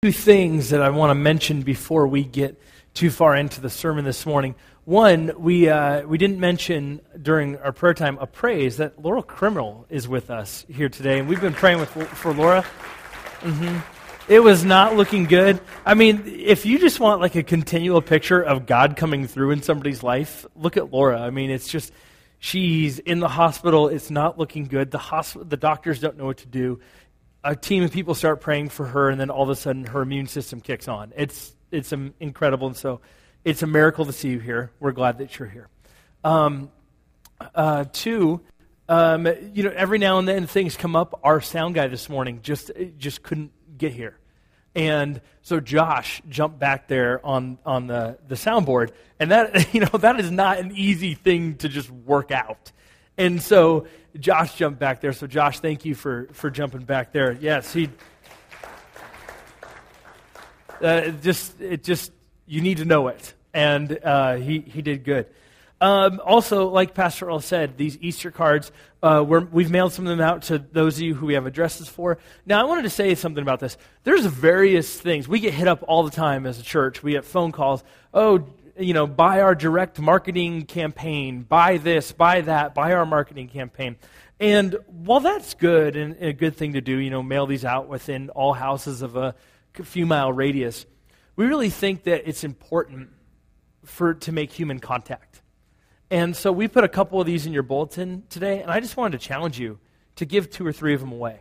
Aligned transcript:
two 0.00 0.12
things 0.12 0.68
that 0.70 0.80
I 0.80 0.90
want 0.90 1.10
to 1.10 1.16
mention 1.16 1.62
before 1.62 2.06
we 2.06 2.22
get 2.22 2.56
too 2.94 3.10
far 3.10 3.34
into 3.34 3.60
the 3.60 3.68
sermon 3.68 4.04
this 4.04 4.24
morning. 4.24 4.54
One, 4.84 5.32
we, 5.36 5.68
uh, 5.68 6.06
we 6.06 6.18
didn't 6.18 6.38
mention 6.38 7.00
during 7.20 7.56
our 7.56 7.72
prayer 7.72 7.94
time 7.94 8.16
a 8.18 8.26
praise 8.28 8.76
that 8.76 9.02
Laura 9.02 9.24
Criminal 9.24 9.86
is 9.90 10.06
with 10.06 10.30
us 10.30 10.64
here 10.68 10.88
today, 10.88 11.18
and 11.18 11.28
we've 11.28 11.40
been 11.40 11.52
praying 11.52 11.80
with, 11.80 11.90
for 11.90 12.32
Laura. 12.32 12.64
Mm-hmm. 13.40 14.32
It 14.32 14.38
was 14.38 14.64
not 14.64 14.94
looking 14.94 15.24
good. 15.24 15.60
I 15.84 15.94
mean, 15.94 16.22
if 16.26 16.64
you 16.64 16.78
just 16.78 17.00
want 17.00 17.20
like 17.20 17.34
a 17.34 17.42
continual 17.42 18.00
picture 18.00 18.40
of 18.40 18.66
God 18.66 18.96
coming 18.96 19.26
through 19.26 19.50
in 19.50 19.62
somebody's 19.62 20.04
life, 20.04 20.46
look 20.54 20.76
at 20.76 20.92
Laura. 20.92 21.20
I 21.20 21.30
mean, 21.30 21.50
it's 21.50 21.66
just 21.66 21.92
she's 22.38 23.00
in 23.00 23.18
the 23.18 23.26
hospital. 23.26 23.88
It's 23.88 24.12
not 24.12 24.38
looking 24.38 24.66
good. 24.66 24.92
The 24.92 24.98
hosp- 24.98 25.50
the 25.50 25.56
doctors 25.56 25.98
don't 25.98 26.16
know 26.16 26.26
what 26.26 26.36
to 26.36 26.46
do 26.46 26.78
a 27.48 27.56
team 27.56 27.82
of 27.82 27.90
people 27.90 28.14
start 28.14 28.42
praying 28.42 28.68
for 28.68 28.84
her, 28.84 29.08
and 29.08 29.18
then 29.18 29.30
all 29.30 29.42
of 29.42 29.48
a 29.48 29.56
sudden 29.56 29.84
her 29.86 30.02
immune 30.02 30.26
system 30.26 30.60
kicks 30.60 30.86
on. 30.86 31.14
It's, 31.16 31.54
it's 31.70 31.92
incredible. 32.20 32.66
And 32.66 32.76
so 32.76 33.00
it's 33.42 33.62
a 33.62 33.66
miracle 33.66 34.04
to 34.04 34.12
see 34.12 34.28
you 34.28 34.38
here. 34.38 34.70
We're 34.80 34.92
glad 34.92 35.18
that 35.18 35.38
you're 35.38 35.48
here. 35.48 35.68
Um, 36.22 36.70
uh, 37.54 37.86
two, 37.90 38.42
um, 38.86 39.26
you 39.54 39.62
know, 39.62 39.72
every 39.74 39.98
now 39.98 40.18
and 40.18 40.28
then 40.28 40.46
things 40.46 40.76
come 40.76 40.94
up. 40.94 41.20
Our 41.24 41.40
sound 41.40 41.74
guy 41.74 41.88
this 41.88 42.10
morning 42.10 42.40
just, 42.42 42.70
just 42.98 43.22
couldn't 43.22 43.52
get 43.78 43.92
here. 43.92 44.18
And 44.74 45.22
so 45.40 45.58
Josh 45.58 46.20
jumped 46.28 46.58
back 46.58 46.86
there 46.86 47.24
on, 47.24 47.58
on 47.64 47.86
the, 47.86 48.18
the 48.28 48.34
soundboard. 48.34 48.90
And 49.18 49.30
that, 49.30 49.72
you 49.74 49.80
know, 49.80 49.98
that 49.98 50.20
is 50.20 50.30
not 50.30 50.58
an 50.58 50.72
easy 50.74 51.14
thing 51.14 51.56
to 51.56 51.70
just 51.70 51.90
work 51.90 52.30
out. 52.30 52.72
And 53.18 53.42
so 53.42 53.86
Josh 54.18 54.54
jumped 54.54 54.78
back 54.78 55.00
there. 55.00 55.12
So, 55.12 55.26
Josh, 55.26 55.60
thank 55.60 55.84
you 55.84 55.94
for, 55.94 56.28
for 56.32 56.50
jumping 56.50 56.82
back 56.82 57.12
there. 57.12 57.32
Yes, 57.32 57.72
he. 57.72 57.90
Uh, 60.80 61.08
just, 61.08 61.60
it 61.60 61.82
just, 61.82 62.12
you 62.46 62.60
need 62.60 62.78
to 62.78 62.84
know 62.84 63.08
it. 63.08 63.34
And 63.52 63.98
uh, 64.04 64.36
he, 64.36 64.60
he 64.60 64.80
did 64.80 65.02
good. 65.02 65.26
Um, 65.80 66.20
also, 66.24 66.68
like 66.68 66.94
Pastor 66.94 67.26
Earl 67.26 67.40
said, 67.40 67.76
these 67.76 67.98
Easter 68.00 68.30
cards, 68.30 68.72
uh, 69.00 69.24
we 69.24 69.62
have 69.62 69.72
mailed 69.72 69.92
some 69.92 70.06
of 70.06 70.10
them 70.10 70.20
out 70.20 70.42
to 70.42 70.58
those 70.58 70.96
of 70.96 71.02
you 71.02 71.14
who 71.14 71.26
we 71.26 71.34
have 71.34 71.46
addresses 71.46 71.88
for. 71.88 72.18
Now, 72.46 72.60
I 72.60 72.64
wanted 72.64 72.82
to 72.82 72.90
say 72.90 73.14
something 73.14 73.42
about 73.42 73.60
this. 73.60 73.76
There's 74.02 74.26
various 74.26 75.00
things. 75.00 75.28
We 75.28 75.38
get 75.38 75.54
hit 75.54 75.68
up 75.68 75.84
all 75.86 76.02
the 76.02 76.10
time 76.10 76.46
as 76.46 76.58
a 76.58 76.64
church. 76.64 77.02
We 77.02 77.12
get 77.12 77.24
phone 77.24 77.52
calls. 77.52 77.84
Oh, 78.12 78.48
you 78.78 78.94
know, 78.94 79.06
buy 79.06 79.40
our 79.40 79.54
direct 79.54 79.98
marketing 79.98 80.62
campaign, 80.62 81.42
buy 81.42 81.78
this, 81.78 82.12
buy 82.12 82.40
that, 82.42 82.74
buy 82.74 82.92
our 82.92 83.06
marketing 83.06 83.48
campaign. 83.48 83.96
And 84.40 84.76
while 84.86 85.20
that's 85.20 85.54
good 85.54 85.96
and 85.96 86.16
a 86.20 86.32
good 86.32 86.56
thing 86.56 86.74
to 86.74 86.80
do, 86.80 86.96
you 86.96 87.10
know, 87.10 87.22
mail 87.22 87.46
these 87.46 87.64
out 87.64 87.88
within 87.88 88.30
all 88.30 88.52
houses 88.52 89.02
of 89.02 89.16
a 89.16 89.34
few 89.74 90.06
mile 90.06 90.32
radius, 90.32 90.86
we 91.36 91.46
really 91.46 91.70
think 91.70 92.04
that 92.04 92.28
it's 92.28 92.44
important 92.44 93.10
for 93.84 94.14
to 94.14 94.32
make 94.32 94.52
human 94.52 94.78
contact. 94.78 95.42
And 96.10 96.36
so 96.36 96.52
we 96.52 96.68
put 96.68 96.84
a 96.84 96.88
couple 96.88 97.20
of 97.20 97.26
these 97.26 97.46
in 97.46 97.52
your 97.52 97.62
bulletin 97.62 98.24
today, 98.30 98.62
and 98.62 98.70
I 98.70 98.80
just 98.80 98.96
wanted 98.96 99.20
to 99.20 99.26
challenge 99.26 99.58
you 99.58 99.78
to 100.16 100.24
give 100.24 100.50
two 100.50 100.66
or 100.66 100.72
three 100.72 100.94
of 100.94 101.00
them 101.00 101.12
away. 101.12 101.40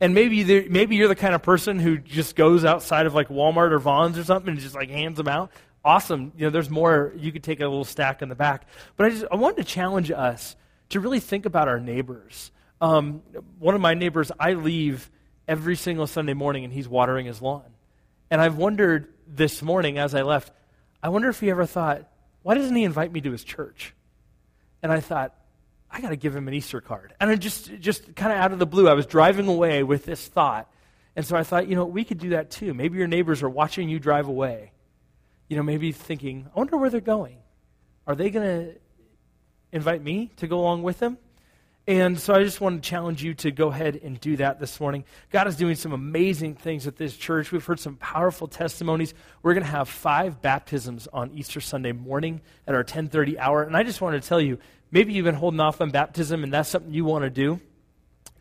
And 0.00 0.14
maybe 0.14 0.68
maybe 0.68 0.94
you're 0.94 1.08
the 1.08 1.16
kind 1.16 1.34
of 1.34 1.42
person 1.42 1.80
who 1.80 1.98
just 1.98 2.36
goes 2.36 2.64
outside 2.64 3.06
of 3.06 3.14
like 3.14 3.28
Walmart 3.28 3.72
or 3.72 3.80
Vons 3.80 4.16
or 4.16 4.22
something 4.22 4.52
and 4.52 4.60
just 4.60 4.76
like 4.76 4.90
hands 4.90 5.16
them 5.16 5.26
out 5.26 5.50
awesome. 5.84 6.32
You 6.36 6.46
know, 6.46 6.50
there's 6.50 6.70
more. 6.70 7.12
You 7.16 7.32
could 7.32 7.42
take 7.42 7.60
a 7.60 7.66
little 7.66 7.84
stack 7.84 8.22
in 8.22 8.28
the 8.28 8.34
back. 8.34 8.66
But 8.96 9.06
I 9.06 9.10
just 9.10 9.24
I 9.30 9.36
wanted 9.36 9.58
to 9.58 9.64
challenge 9.64 10.10
us 10.10 10.56
to 10.90 11.00
really 11.00 11.20
think 11.20 11.46
about 11.46 11.68
our 11.68 11.80
neighbors. 11.80 12.50
Um, 12.80 13.22
one 13.58 13.74
of 13.74 13.80
my 13.80 13.94
neighbors, 13.94 14.30
I 14.38 14.52
leave 14.54 15.10
every 15.46 15.76
single 15.76 16.06
Sunday 16.06 16.34
morning, 16.34 16.64
and 16.64 16.72
he's 16.72 16.88
watering 16.88 17.26
his 17.26 17.42
lawn. 17.42 17.64
And 18.30 18.40
I've 18.40 18.56
wondered 18.56 19.12
this 19.26 19.62
morning 19.62 19.98
as 19.98 20.14
I 20.14 20.22
left, 20.22 20.52
I 21.02 21.08
wonder 21.08 21.28
if 21.28 21.40
he 21.40 21.50
ever 21.50 21.66
thought, 21.66 22.08
why 22.42 22.54
doesn't 22.54 22.74
he 22.74 22.84
invite 22.84 23.12
me 23.12 23.20
to 23.22 23.32
his 23.32 23.44
church? 23.44 23.94
And 24.82 24.92
I 24.92 25.00
thought, 25.00 25.34
I 25.90 26.00
got 26.00 26.10
to 26.10 26.16
give 26.16 26.36
him 26.36 26.48
an 26.48 26.54
Easter 26.54 26.80
card. 26.80 27.14
And 27.20 27.30
I 27.30 27.36
just, 27.36 27.70
just 27.80 28.14
kind 28.14 28.32
of 28.32 28.38
out 28.38 28.52
of 28.52 28.58
the 28.58 28.66
blue, 28.66 28.88
I 28.88 28.94
was 28.94 29.06
driving 29.06 29.48
away 29.48 29.82
with 29.82 30.04
this 30.04 30.26
thought. 30.26 30.70
And 31.16 31.26
so 31.26 31.36
I 31.36 31.42
thought, 31.42 31.66
you 31.66 31.74
know, 31.74 31.84
we 31.84 32.04
could 32.04 32.18
do 32.18 32.30
that 32.30 32.50
too. 32.50 32.74
Maybe 32.74 32.98
your 32.98 33.06
neighbors 33.06 33.42
are 33.42 33.48
watching 33.48 33.88
you 33.88 33.98
drive 33.98 34.28
away 34.28 34.72
you 35.48 35.56
know, 35.56 35.62
maybe 35.62 35.92
thinking, 35.92 36.46
I 36.54 36.58
wonder 36.58 36.76
where 36.76 36.90
they're 36.90 37.00
going. 37.00 37.38
Are 38.06 38.14
they 38.14 38.30
going 38.30 38.46
to 38.46 38.74
invite 39.72 40.02
me 40.02 40.30
to 40.36 40.46
go 40.46 40.60
along 40.60 40.82
with 40.82 40.98
them? 40.98 41.18
And 41.88 42.20
so 42.20 42.34
I 42.34 42.42
just 42.42 42.60
want 42.60 42.82
to 42.82 42.86
challenge 42.86 43.22
you 43.22 43.32
to 43.34 43.50
go 43.50 43.68
ahead 43.68 43.98
and 44.02 44.20
do 44.20 44.36
that 44.36 44.60
this 44.60 44.78
morning. 44.78 45.04
God 45.30 45.48
is 45.48 45.56
doing 45.56 45.74
some 45.74 45.92
amazing 45.92 46.54
things 46.54 46.86
at 46.86 46.96
this 46.96 47.16
church. 47.16 47.50
We've 47.50 47.64
heard 47.64 47.80
some 47.80 47.96
powerful 47.96 48.46
testimonies. 48.46 49.14
We're 49.42 49.54
going 49.54 49.64
to 49.64 49.70
have 49.70 49.88
five 49.88 50.42
baptisms 50.42 51.08
on 51.14 51.30
Easter 51.30 51.62
Sunday 51.62 51.92
morning 51.92 52.42
at 52.66 52.74
our 52.74 52.84
10:30 52.84 53.38
hour. 53.38 53.62
And 53.62 53.74
I 53.74 53.84
just 53.84 54.02
want 54.02 54.22
to 54.22 54.28
tell 54.28 54.38
you, 54.38 54.58
maybe 54.90 55.14
you've 55.14 55.24
been 55.24 55.34
holding 55.34 55.60
off 55.60 55.80
on 55.80 55.88
baptism 55.90 56.44
and 56.44 56.52
that's 56.52 56.68
something 56.68 56.92
you 56.92 57.06
want 57.06 57.24
to 57.24 57.30
do. 57.30 57.58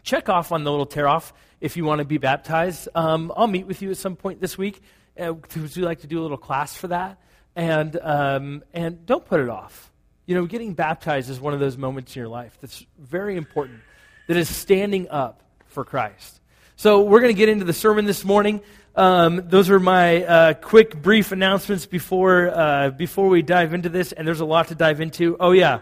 Check 0.04 0.28
off 0.28 0.52
on 0.52 0.66
the 0.66 0.72
little 0.72 0.86
tear 0.86 1.08
off 1.08 1.34
if 1.62 1.78
you 1.78 1.86
want 1.86 2.00
to 2.00 2.06
be 2.06 2.18
baptized. 2.18 2.90
Um, 2.96 3.32
I'll 3.34 3.48
meet 3.48 3.66
with 3.66 3.82
you 3.82 3.92
at 3.92 3.98
some 3.98 4.18
point 4.18 4.42
this 4.42 4.58
week 4.58 4.82
uh, 5.20 5.34
you 5.56 5.84
like 5.84 6.02
to 6.02 6.08
do 6.08 6.20
a 6.20 6.24
little 6.24 6.38
class 6.38 6.76
for 6.76 6.88
that. 6.88 7.18
And, 7.56 7.98
um, 8.02 8.64
and 8.74 9.06
don't 9.06 9.26
put 9.26 9.40
it 9.40 9.50
off. 9.50 9.92
You 10.26 10.36
know, 10.36 10.46
getting 10.46 10.74
baptized 10.74 11.30
is 11.30 11.40
one 11.40 11.54
of 11.54 11.60
those 11.60 11.78
moments 11.78 12.16
in 12.16 12.20
your 12.20 12.30
life 12.30 12.58
that's 12.62 12.86
very 13.00 13.36
important, 13.36 13.80
that 14.28 14.38
is 14.38 14.54
standing 14.54 15.10
up 15.10 15.42
for 15.68 15.84
Christ. 15.84 16.40
So 16.76 17.02
we're 17.02 17.22
going 17.22 17.34
to 17.34 17.38
get 17.38 17.50
into 17.50 17.66
the 17.66 17.74
sermon 17.74 18.06
this 18.06 18.24
morning. 18.24 18.62
Um, 18.96 19.42
those 19.46 19.70
are 19.70 19.80
my 19.80 20.24
uh, 20.24 20.54
quick, 20.54 21.02
brief 21.02 21.32
announcements 21.32 21.86
before, 21.86 22.50
uh, 22.50 22.90
before 22.92 23.28
we 23.30 23.42
dive 23.42 23.74
into 23.74 23.90
this, 23.90 24.12
and 24.12 24.28
there's 24.28 24.40
a 24.40 24.46
lot 24.46 24.68
to 24.68 24.76
dive 24.76 25.02
into. 25.02 25.38
Oh, 25.40 25.52
yeah, 25.52 25.80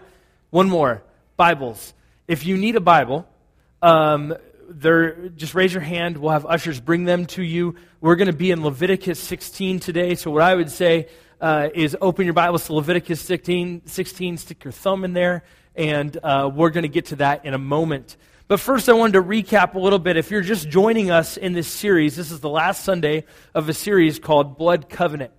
one 0.50 0.68
more 0.68 1.02
Bibles. 1.36 1.92
If 2.28 2.46
you 2.46 2.56
need 2.56 2.76
a 2.76 2.80
Bible, 2.80 3.28
um, 3.82 4.34
there, 4.68 5.28
just 5.30 5.54
raise 5.54 5.72
your 5.72 5.82
hand. 5.82 6.18
We'll 6.18 6.32
have 6.32 6.46
ushers 6.46 6.80
bring 6.80 7.04
them 7.04 7.26
to 7.26 7.42
you. 7.42 7.76
We're 8.00 8.16
going 8.16 8.30
to 8.30 8.36
be 8.36 8.50
in 8.50 8.62
Leviticus 8.62 9.18
16 9.18 9.80
today. 9.80 10.14
So, 10.14 10.30
what 10.30 10.42
I 10.42 10.54
would 10.54 10.70
say 10.70 11.08
uh, 11.40 11.68
is 11.74 11.96
open 12.00 12.24
your 12.24 12.34
Bibles 12.34 12.66
to 12.66 12.74
Leviticus 12.74 13.20
16, 13.20 13.82
16 13.86 14.36
stick 14.38 14.64
your 14.64 14.72
thumb 14.72 15.04
in 15.04 15.12
there, 15.12 15.44
and 15.74 16.16
uh, 16.22 16.50
we're 16.52 16.70
going 16.70 16.82
to 16.82 16.88
get 16.88 17.06
to 17.06 17.16
that 17.16 17.44
in 17.44 17.54
a 17.54 17.58
moment. 17.58 18.16
But 18.48 18.60
first, 18.60 18.88
I 18.88 18.92
wanted 18.92 19.14
to 19.14 19.22
recap 19.22 19.74
a 19.74 19.78
little 19.78 19.98
bit. 19.98 20.16
If 20.16 20.30
you're 20.30 20.40
just 20.40 20.68
joining 20.68 21.10
us 21.10 21.36
in 21.36 21.52
this 21.52 21.68
series, 21.68 22.16
this 22.16 22.30
is 22.30 22.40
the 22.40 22.48
last 22.48 22.84
Sunday 22.84 23.24
of 23.54 23.68
a 23.68 23.74
series 23.74 24.18
called 24.18 24.56
Blood 24.56 24.88
Covenant. 24.88 25.32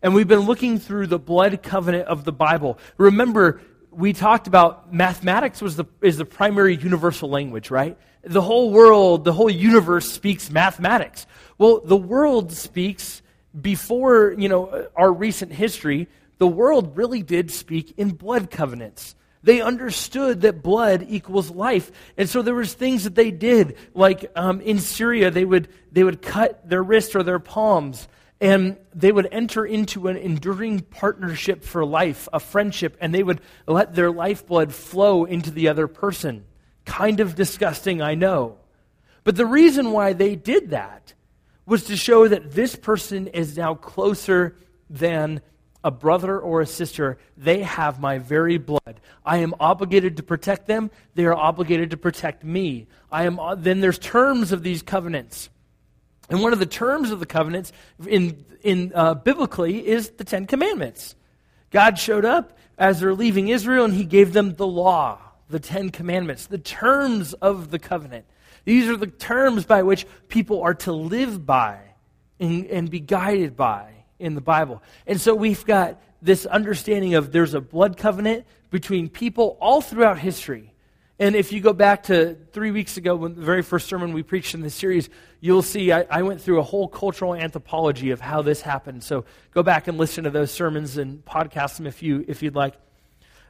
And 0.00 0.14
we've 0.14 0.28
been 0.28 0.40
looking 0.40 0.78
through 0.78 1.08
the 1.08 1.18
blood 1.18 1.62
covenant 1.62 2.06
of 2.06 2.24
the 2.24 2.32
Bible. 2.32 2.78
Remember, 2.98 3.60
we 3.96 4.12
talked 4.12 4.46
about 4.46 4.92
mathematics 4.92 5.62
was 5.62 5.76
the, 5.76 5.86
is 6.02 6.18
the 6.18 6.24
primary 6.24 6.76
universal 6.76 7.28
language, 7.28 7.70
right? 7.70 7.96
the 8.26 8.42
whole 8.42 8.70
world, 8.70 9.24
the 9.24 9.32
whole 9.32 9.50
universe 9.50 10.10
speaks 10.10 10.50
mathematics. 10.50 11.26
Well, 11.58 11.80
the 11.84 11.96
world 11.96 12.52
speaks 12.52 13.22
before, 13.58 14.34
you 14.36 14.48
know, 14.48 14.88
our 14.96 15.12
recent 15.12 15.52
history, 15.52 16.08
the 16.38 16.46
world 16.46 16.96
really 16.96 17.22
did 17.22 17.50
speak 17.50 17.94
in 17.96 18.10
blood 18.10 18.50
covenants. 18.50 19.14
They 19.42 19.60
understood 19.60 20.40
that 20.40 20.60
blood 20.62 21.06
equals 21.08 21.50
life. 21.50 21.92
And 22.16 22.28
so 22.28 22.42
there 22.42 22.54
was 22.54 22.74
things 22.74 23.04
that 23.04 23.14
they 23.14 23.30
did, 23.30 23.76
like 23.94 24.30
um, 24.34 24.60
in 24.60 24.80
Syria, 24.80 25.30
they 25.30 25.44
would, 25.44 25.68
they 25.92 26.02
would 26.02 26.20
cut 26.20 26.68
their 26.68 26.82
wrists 26.82 27.14
or 27.14 27.22
their 27.22 27.38
palms, 27.38 28.08
and 28.40 28.76
they 28.94 29.10
would 29.10 29.28
enter 29.32 29.64
into 29.64 30.08
an 30.08 30.16
enduring 30.16 30.80
partnership 30.80 31.64
for 31.64 31.84
life, 31.84 32.28
a 32.32 32.40
friendship, 32.40 32.96
and 33.00 33.14
they 33.14 33.22
would 33.22 33.40
let 33.66 33.94
their 33.94 34.10
lifeblood 34.10 34.74
flow 34.74 35.24
into 35.24 35.50
the 35.50 35.68
other 35.68 35.88
person. 35.88 36.44
Kind 36.84 37.20
of 37.20 37.34
disgusting, 37.34 38.02
I 38.02 38.14
know. 38.14 38.58
But 39.24 39.36
the 39.36 39.46
reason 39.46 39.90
why 39.90 40.12
they 40.12 40.36
did 40.36 40.70
that 40.70 41.14
was 41.64 41.84
to 41.84 41.96
show 41.96 42.28
that 42.28 42.52
this 42.52 42.76
person 42.76 43.26
is 43.28 43.56
now 43.56 43.74
closer 43.74 44.56
than 44.88 45.40
a 45.82 45.90
brother 45.90 46.38
or 46.38 46.60
a 46.60 46.66
sister. 46.66 47.18
They 47.36 47.62
have 47.62 48.00
my 48.00 48.18
very 48.18 48.58
blood. 48.58 49.00
I 49.24 49.38
am 49.38 49.54
obligated 49.58 50.16
to 50.18 50.22
protect 50.22 50.66
them. 50.66 50.90
They 51.14 51.24
are 51.24 51.34
obligated 51.34 51.90
to 51.90 51.96
protect 51.96 52.44
me. 52.44 52.86
I 53.10 53.24
am, 53.24 53.38
then 53.58 53.80
there's 53.80 53.98
terms 53.98 54.52
of 54.52 54.62
these 54.62 54.82
covenants. 54.82 55.48
And 56.28 56.42
one 56.42 56.52
of 56.52 56.58
the 56.58 56.66
terms 56.66 57.10
of 57.10 57.20
the 57.20 57.26
covenants 57.26 57.72
in, 58.06 58.44
in 58.62 58.92
uh, 58.94 59.14
biblically 59.14 59.86
is 59.86 60.10
the 60.10 60.24
Ten 60.24 60.46
Commandments. 60.46 61.14
God 61.70 61.98
showed 61.98 62.24
up 62.24 62.58
as 62.78 63.00
they're 63.00 63.14
leaving 63.14 63.48
Israel 63.48 63.84
and 63.84 63.94
he 63.94 64.04
gave 64.04 64.32
them 64.32 64.54
the 64.54 64.66
law 64.66 65.20
the 65.48 65.60
Ten 65.60 65.90
Commandments, 65.90 66.46
the 66.46 66.58
terms 66.58 67.32
of 67.34 67.70
the 67.70 67.78
covenant. 67.78 68.26
These 68.64 68.88
are 68.88 68.96
the 68.96 69.06
terms 69.06 69.64
by 69.64 69.82
which 69.82 70.06
people 70.28 70.62
are 70.62 70.74
to 70.74 70.92
live 70.92 71.46
by 71.46 71.78
and, 72.40 72.66
and 72.66 72.90
be 72.90 73.00
guided 73.00 73.56
by 73.56 73.92
in 74.18 74.34
the 74.34 74.40
Bible. 74.40 74.82
And 75.06 75.20
so 75.20 75.34
we've 75.34 75.64
got 75.64 76.02
this 76.20 76.46
understanding 76.46 77.14
of 77.14 77.30
there's 77.30 77.54
a 77.54 77.60
blood 77.60 77.96
covenant 77.96 78.44
between 78.70 79.08
people 79.08 79.56
all 79.60 79.80
throughout 79.80 80.18
history. 80.18 80.72
And 81.18 81.34
if 81.34 81.50
you 81.50 81.60
go 81.60 81.72
back 81.72 82.04
to 82.04 82.36
three 82.52 82.70
weeks 82.70 82.98
ago, 82.98 83.16
when 83.16 83.34
the 83.34 83.42
very 83.42 83.62
first 83.62 83.88
sermon 83.88 84.12
we 84.12 84.22
preached 84.22 84.54
in 84.54 84.60
this 84.60 84.74
series, 84.74 85.08
you'll 85.40 85.62
see 85.62 85.90
I, 85.90 86.02
I, 86.10 86.22
went 86.22 86.42
through 86.42 86.58
a 86.58 86.62
whole 86.62 86.88
cultural 86.88 87.34
anthropology 87.34 88.10
of 88.10 88.20
how 88.20 88.42
this 88.42 88.60
happened. 88.60 89.02
So 89.02 89.24
go 89.52 89.62
back 89.62 89.88
and 89.88 89.96
listen 89.96 90.24
to 90.24 90.30
those 90.30 90.50
sermons 90.50 90.98
and 90.98 91.24
podcast 91.24 91.78
them 91.78 91.86
if, 91.86 92.02
you, 92.02 92.22
if 92.28 92.42
you'd 92.42 92.54
like. 92.54 92.74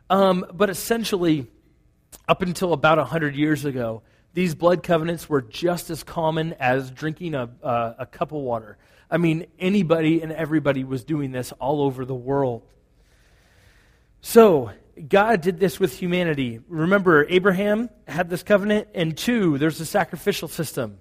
Um, 0.08 0.46
but 0.52 0.70
essentially, 0.70 1.48
up 2.28 2.40
until 2.40 2.72
about 2.72 2.98
100 2.98 3.34
years 3.34 3.64
ago, 3.64 4.02
these 4.32 4.54
blood 4.54 4.84
covenants 4.84 5.28
were 5.28 5.42
just 5.42 5.90
as 5.90 6.04
common 6.04 6.52
as 6.60 6.90
drinking 6.92 7.34
a, 7.34 7.48
a 7.98 8.06
cup 8.06 8.30
of 8.30 8.38
water. 8.38 8.78
I 9.10 9.16
mean, 9.16 9.46
anybody 9.58 10.22
and 10.22 10.30
everybody 10.30 10.84
was 10.84 11.04
doing 11.04 11.32
this 11.32 11.52
all 11.52 11.82
over 11.82 12.04
the 12.04 12.14
world. 12.14 12.62
So, 14.20 14.70
God 15.08 15.40
did 15.42 15.60
this 15.60 15.78
with 15.78 15.98
humanity. 15.98 16.60
Remember, 16.68 17.26
Abraham 17.28 17.90
had 18.08 18.30
this 18.30 18.42
covenant, 18.42 18.88
and 18.94 19.16
two, 19.16 19.58
there's 19.58 19.80
a 19.80 19.86
sacrificial 19.86 20.48
system. 20.48 20.98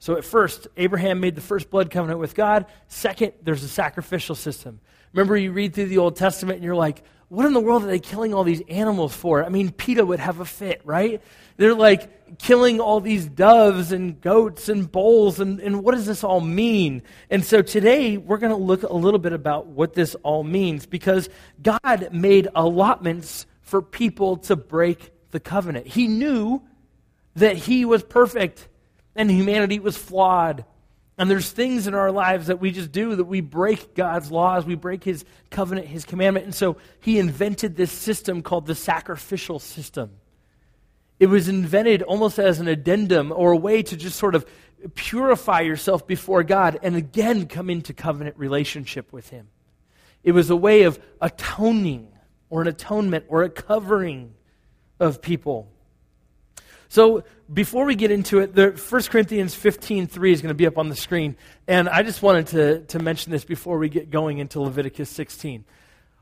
So, 0.00 0.16
at 0.16 0.24
first, 0.24 0.68
Abraham 0.76 1.20
made 1.20 1.34
the 1.34 1.40
first 1.40 1.70
blood 1.70 1.90
covenant 1.90 2.20
with 2.20 2.34
God. 2.34 2.66
Second, 2.88 3.32
there's 3.42 3.64
a 3.64 3.68
sacrificial 3.68 4.34
system. 4.34 4.80
Remember, 5.12 5.36
you 5.36 5.52
read 5.52 5.74
through 5.74 5.86
the 5.86 5.98
Old 5.98 6.16
Testament 6.16 6.56
and 6.56 6.64
you're 6.64 6.76
like, 6.76 7.02
what 7.28 7.44
in 7.44 7.52
the 7.52 7.60
world 7.60 7.84
are 7.84 7.88
they 7.88 7.98
killing 7.98 8.32
all 8.32 8.44
these 8.44 8.62
animals 8.68 9.14
for? 9.14 9.44
I 9.44 9.50
mean, 9.50 9.70
PETA 9.70 10.04
would 10.04 10.18
have 10.18 10.40
a 10.40 10.46
fit, 10.46 10.80
right? 10.84 11.20
They're 11.58 11.74
like 11.74 12.38
killing 12.38 12.80
all 12.80 13.00
these 13.00 13.26
doves 13.26 13.92
and 13.92 14.18
goats 14.20 14.68
and 14.68 14.90
bulls, 14.90 15.38
and, 15.38 15.60
and 15.60 15.82
what 15.82 15.94
does 15.94 16.06
this 16.06 16.24
all 16.24 16.40
mean? 16.40 17.02
And 17.28 17.44
so 17.44 17.60
today 17.60 18.16
we're 18.16 18.38
going 18.38 18.52
to 18.52 18.56
look 18.56 18.82
a 18.82 18.92
little 18.92 19.18
bit 19.18 19.32
about 19.32 19.66
what 19.66 19.92
this 19.92 20.14
all 20.22 20.42
means 20.42 20.86
because 20.86 21.28
God 21.62 22.08
made 22.12 22.48
allotments 22.54 23.46
for 23.60 23.82
people 23.82 24.38
to 24.38 24.56
break 24.56 25.10
the 25.30 25.40
covenant. 25.40 25.86
He 25.86 26.08
knew 26.08 26.62
that 27.36 27.56
He 27.56 27.84
was 27.84 28.02
perfect 28.02 28.68
and 29.14 29.30
humanity 29.30 29.80
was 29.80 29.96
flawed. 29.96 30.64
And 31.18 31.28
there's 31.28 31.50
things 31.50 31.88
in 31.88 31.94
our 31.94 32.12
lives 32.12 32.46
that 32.46 32.60
we 32.60 32.70
just 32.70 32.92
do 32.92 33.16
that 33.16 33.24
we 33.24 33.40
break 33.40 33.96
God's 33.96 34.30
laws, 34.30 34.64
we 34.64 34.76
break 34.76 35.02
His 35.02 35.24
covenant, 35.50 35.88
His 35.88 36.04
commandment. 36.04 36.46
And 36.46 36.54
so 36.54 36.76
He 37.00 37.18
invented 37.18 37.76
this 37.76 37.90
system 37.90 38.40
called 38.40 38.66
the 38.66 38.76
sacrificial 38.76 39.58
system. 39.58 40.12
It 41.18 41.26
was 41.26 41.48
invented 41.48 42.02
almost 42.02 42.38
as 42.38 42.60
an 42.60 42.68
addendum 42.68 43.32
or 43.32 43.50
a 43.50 43.56
way 43.56 43.82
to 43.82 43.96
just 43.96 44.16
sort 44.16 44.36
of 44.36 44.46
purify 44.94 45.60
yourself 45.60 46.06
before 46.06 46.44
God 46.44 46.78
and 46.84 46.94
again 46.94 47.46
come 47.46 47.68
into 47.68 47.92
covenant 47.92 48.38
relationship 48.38 49.12
with 49.12 49.30
Him. 49.30 49.48
It 50.22 50.32
was 50.32 50.50
a 50.50 50.56
way 50.56 50.82
of 50.82 51.00
atoning 51.20 52.12
or 52.48 52.62
an 52.62 52.68
atonement 52.68 53.24
or 53.28 53.42
a 53.42 53.50
covering 53.50 54.34
of 55.00 55.20
people. 55.20 55.68
So 56.88 57.24
before 57.52 57.84
we 57.84 57.94
get 57.94 58.10
into 58.10 58.40
it, 58.40 58.54
the 58.54 58.70
1 58.70 59.02
Corinthians 59.04 59.54
15.3 59.54 60.32
is 60.32 60.42
going 60.42 60.48
to 60.48 60.54
be 60.54 60.66
up 60.66 60.76
on 60.76 60.88
the 60.88 60.96
screen. 60.96 61.36
And 61.66 61.88
I 61.88 62.02
just 62.02 62.22
wanted 62.22 62.48
to, 62.48 62.80
to 62.80 62.98
mention 62.98 63.32
this 63.32 63.44
before 63.44 63.78
we 63.78 63.88
get 63.88 64.10
going 64.10 64.38
into 64.38 64.60
Leviticus 64.60 65.08
16. 65.10 65.64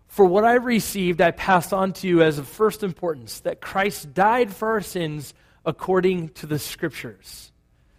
For 0.07 0.25
what 0.25 0.45
I 0.45 0.55
received, 0.55 1.21
I 1.21 1.33
passed 1.33 1.73
on 1.73 1.93
to 1.95 2.09
you 2.09 2.23
as 2.23 2.39
of 2.39 2.47
first 2.47 2.85
importance 2.85 3.41
that 3.41 3.61
Christ 3.61 4.15
died 4.15 4.55
for 4.55 4.69
our 4.69 4.81
sins 4.81 5.35
according 5.65 6.29
to 6.31 6.47
the 6.47 6.61
Scriptures. 6.61 7.51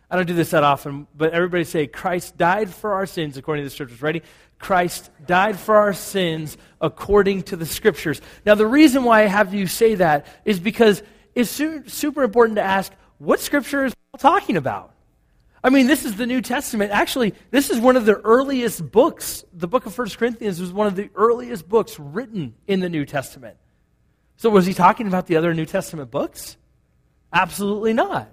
I 0.09 0.15
don't 0.15 0.25
do 0.25 0.33
this 0.33 0.51
that 0.51 0.63
often, 0.63 1.05
but 1.15 1.33
everybody 1.33 1.65
say, 1.65 1.85
Christ 1.85 2.37
died 2.37 2.73
for 2.73 2.93
our 2.93 3.05
sins 3.05 3.35
according 3.35 3.65
to 3.65 3.69
the 3.69 3.75
Scriptures. 3.75 4.01
Ready? 4.01 4.21
Christ 4.57 5.09
died 5.25 5.59
for 5.59 5.75
our 5.75 5.91
sins 5.91 6.57
according 6.79 7.43
to 7.43 7.57
the 7.57 7.65
Scriptures. 7.65 8.21
Now, 8.45 8.55
the 8.55 8.65
reason 8.65 9.03
why 9.03 9.23
I 9.23 9.27
have 9.27 9.53
you 9.53 9.67
say 9.67 9.95
that 9.95 10.25
is 10.45 10.61
because 10.61 11.03
it's 11.35 11.51
super 11.51 12.23
important 12.23 12.55
to 12.55 12.63
ask 12.63 12.91
what 13.17 13.39
Scripture 13.39 13.85
is 13.85 13.93
Paul 13.93 14.19
talking 14.19 14.57
about? 14.57 14.93
I 15.63 15.69
mean, 15.69 15.87
this 15.87 16.05
is 16.05 16.15
the 16.15 16.27
New 16.27 16.41
Testament. 16.41 16.91
Actually, 16.91 17.33
this 17.51 17.69
is 17.69 17.79
one 17.79 17.95
of 17.95 18.05
the 18.05 18.15
earliest 18.15 18.91
books. 18.91 19.43
The 19.53 19.67
book 19.67 19.85
of 19.85 19.93
First 19.93 20.17
Corinthians 20.17 20.61
was 20.61 20.71
one 20.71 20.87
of 20.87 20.95
the 20.95 21.09
earliest 21.15 21.67
books 21.67 21.99
written 21.99 22.53
in 22.67 22.79
the 22.79 22.89
New 22.89 23.05
Testament. 23.05 23.57
So, 24.37 24.49
was 24.49 24.65
he 24.65 24.73
talking 24.73 25.07
about 25.07 25.25
the 25.25 25.35
other 25.35 25.53
New 25.53 25.65
Testament 25.65 26.11
books? 26.11 26.57
Absolutely 27.33 27.93
not. 27.93 28.29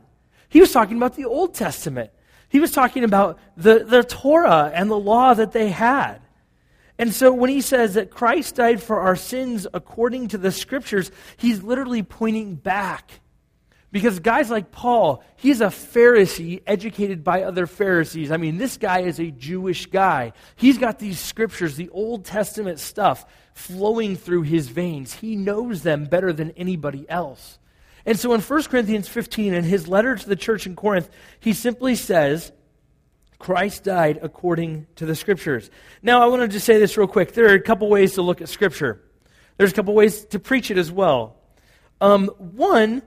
He 0.49 0.61
was 0.61 0.71
talking 0.71 0.97
about 0.97 1.17
the 1.17 1.25
Old 1.25 1.55
Testament. 1.55 2.11
He 2.49 2.61
was 2.61 2.71
talking 2.71 3.03
about 3.05 3.41
the, 3.57 3.85
the 3.85 4.05
Torah 4.05 4.71
and 4.73 4.91
the 4.91 4.99
law 4.99 5.35
that 5.35 5.53
they 5.53 5.71
had. 5.71 6.21
And 6.99 7.13
so 7.13 7.33
when 7.33 7.51
he 7.51 7.61
says 7.61 7.95
that 7.95 8.11
Christ 8.11 8.55
died 8.55 8.81
for 8.81 9.01
our 9.01 9.17
sins 9.17 9.67
according 9.75 10.29
to 10.29 10.39
the 10.39 10.53
scriptures, 10.53 11.11
he's 11.37 11.63
literally 11.63 12.05
pointing 12.05 12.55
back 12.55 13.11
because 13.95 14.19
guys 14.19 14.51
like 14.51 14.73
Paul, 14.73 15.23
he's 15.37 15.61
a 15.61 15.67
Pharisee 15.67 16.61
educated 16.67 17.23
by 17.23 17.45
other 17.45 17.65
Pharisees. 17.69 18.33
I 18.33 18.39
mean, 18.39 18.59
this 18.59 18.77
guy 18.77 19.03
is 19.03 19.21
a 19.21 19.31
Jewish 19.31 19.87
guy. 19.87 20.33
He's 20.57 20.79
got 20.79 20.99
these 20.99 21.21
scriptures, 21.21 21.77
the 21.77 21.91
Old 21.91 22.25
Testament 22.25 22.81
stuff, 22.81 23.25
flowing 23.53 24.17
through 24.17 24.43
his 24.43 24.67
veins. 24.67 25.15
He 25.15 25.37
knows 25.37 25.85
them 25.85 26.07
better 26.07 26.33
than 26.33 26.51
anybody 26.57 27.09
else. 27.09 27.61
And 28.05 28.19
so 28.19 28.33
in 28.35 28.41
1 28.41 28.63
Corinthians 28.65 29.07
15, 29.07 29.55
in 29.55 29.63
his 29.63 29.87
letter 29.87 30.17
to 30.17 30.29
the 30.29 30.35
church 30.35 30.67
in 30.67 30.75
Corinth, 30.75 31.09
he 31.39 31.53
simply 31.53 31.95
says, 31.95 32.51
Christ 33.39 33.85
died 33.85 34.19
according 34.21 34.89
to 34.97 35.07
the 35.07 35.15
scriptures. 35.15 35.71
Now, 36.03 36.21
I 36.21 36.27
want 36.27 36.43
to 36.43 36.49
just 36.49 36.67
say 36.67 36.81
this 36.81 36.97
real 36.97 37.07
quick. 37.07 37.33
There 37.33 37.49
are 37.49 37.55
a 37.55 37.61
couple 37.61 37.89
ways 37.89 38.15
to 38.15 38.23
look 38.23 38.41
at 38.41 38.49
scripture, 38.49 39.01
there's 39.57 39.71
a 39.71 39.75
couple 39.77 39.95
ways 39.95 40.25
to 40.25 40.41
preach 40.41 40.73
it 40.73 40.79
as 40.79 40.91
well. 40.91 41.37
Um, 42.01 42.27
one, 42.39 43.03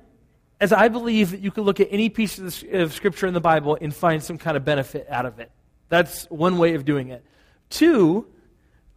as 0.60 0.74
I 0.74 0.88
believe 0.88 1.32
that 1.32 1.40
you 1.40 1.52
can 1.52 1.64
look 1.64 1.80
at 1.80 1.88
any 1.92 2.10
piece 2.10 2.40
of, 2.40 2.94
Scripture 2.94 3.28
in 3.28 3.34
the 3.34 3.42
Bible 3.42 3.78
and 3.80 3.94
find 3.94 4.24
some 4.24 4.38
kind 4.38 4.58
of 4.58 4.66
benefit 4.66 5.08
out 5.10 5.26
of 5.26 5.40
it. 5.40 5.52
That's 5.90 6.26
one 6.26 6.58
way 6.58 6.74
of 6.74 6.84
doing 6.84 7.10
it. 7.10 7.24
Two, 7.70 8.28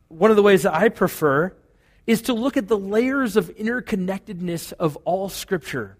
one 0.09 0.31
of 0.31 0.37
the 0.37 0.43
ways 0.43 0.63
that 0.63 0.75
I 0.75 0.89
prefer 0.89 1.55
is 2.07 2.23
to 2.23 2.33
look 2.33 2.57
at 2.57 2.67
the 2.69 2.79
layers 2.79 3.37
of 3.37 3.55
interconnectedness 3.57 4.73
of 4.73 4.97
all 5.05 5.29
Scripture. 5.29 5.97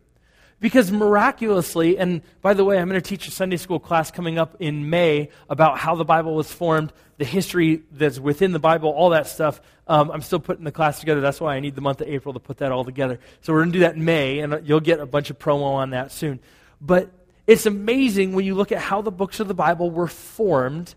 Because 0.61 0.93
miraculously, 0.93 1.97
and 1.97 2.21
by 2.43 2.53
the 2.53 2.67
way, 2.67 2.79
I'm 2.79 2.89
going 2.89 3.01
to 3.01 3.09
teach 3.09 3.27
a 3.27 3.31
Sunday 3.31 3.57
school 3.57 3.81
class 3.81 4.11
coming 4.11 4.39
up 4.39 4.57
in 4.61 4.91
May 4.91 5.31
about 5.49 5.79
how 5.79 5.95
the 5.95 6.05
Bible 6.05 6.35
was 6.35 6.53
formed, 6.53 6.93
the 7.17 7.25
history 7.25 7.83
that's 7.91 8.21
within 8.21 8.53
the 8.53 8.59
Bible, 8.59 8.91
all 8.91 9.11
that 9.11 9.27
stuff. 9.27 9.63
Um, 9.87 10.11
I'm 10.11 10.21
still 10.21 10.39
putting 10.39 10.65
the 10.65 10.73
class 10.73 11.01
together. 11.01 11.23
That's 11.23 11.41
why 11.41 11.57
I 11.57 11.61
need 11.61 11.77
the 11.77 11.81
month 11.81 12.03
of 12.03 12.09
April 12.09 12.35
to 12.35 12.41
put 12.41 12.59
that 12.59 12.73
all 12.73 12.85
together. 12.85 13.19
So 13.41 13.55
we're 13.55 13.61
going 13.61 13.73
to 13.73 13.79
do 13.79 13.81
that 13.81 13.95
in 13.95 14.05
May, 14.05 14.41
and 14.41 14.61
you'll 14.69 14.81
get 14.81 15.01
a 15.01 15.07
bunch 15.07 15.31
of 15.31 15.39
promo 15.39 15.63
on 15.63 15.91
that 15.91 16.13
soon. 16.13 16.41
But 16.79 17.11
it's 17.47 17.65
amazing 17.65 18.35
when 18.35 18.45
you 18.45 18.55
look 18.55 18.71
at 18.71 18.81
how 18.81 19.01
the 19.01 19.11
books 19.11 19.41
of 19.41 19.49
the 19.49 19.55
Bible 19.55 19.91
were 19.91 20.09
formed, 20.09 20.95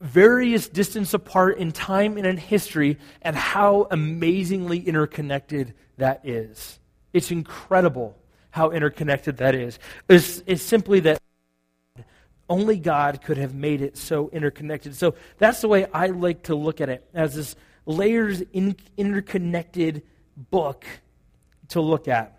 various 0.00 0.68
distance 0.68 1.14
apart 1.14 1.58
in 1.58 1.72
time 1.72 2.16
and 2.16 2.26
in 2.28 2.36
history, 2.36 2.98
and 3.22 3.34
how 3.34 3.88
amazingly 3.90 4.78
interconnected 4.78 5.74
that 5.96 6.20
is. 6.24 6.78
It's 7.12 7.32
incredible 7.32 8.16
how 8.54 8.70
interconnected 8.70 9.38
that 9.38 9.52
is. 9.52 9.80
It's, 10.08 10.40
it's 10.46 10.62
simply 10.62 11.00
that 11.00 11.18
only 12.48 12.76
God 12.76 13.20
could 13.20 13.36
have 13.36 13.52
made 13.52 13.82
it 13.82 13.96
so 13.96 14.30
interconnected. 14.30 14.94
So 14.94 15.16
that's 15.38 15.60
the 15.60 15.66
way 15.66 15.86
I 15.92 16.06
like 16.06 16.44
to 16.44 16.54
look 16.54 16.80
at 16.80 16.88
it 16.88 17.04
as 17.12 17.34
this 17.34 17.56
layers 17.84 18.42
in, 18.52 18.76
interconnected 18.96 20.04
book 20.36 20.84
to 21.70 21.80
look 21.80 22.06
at. 22.06 22.38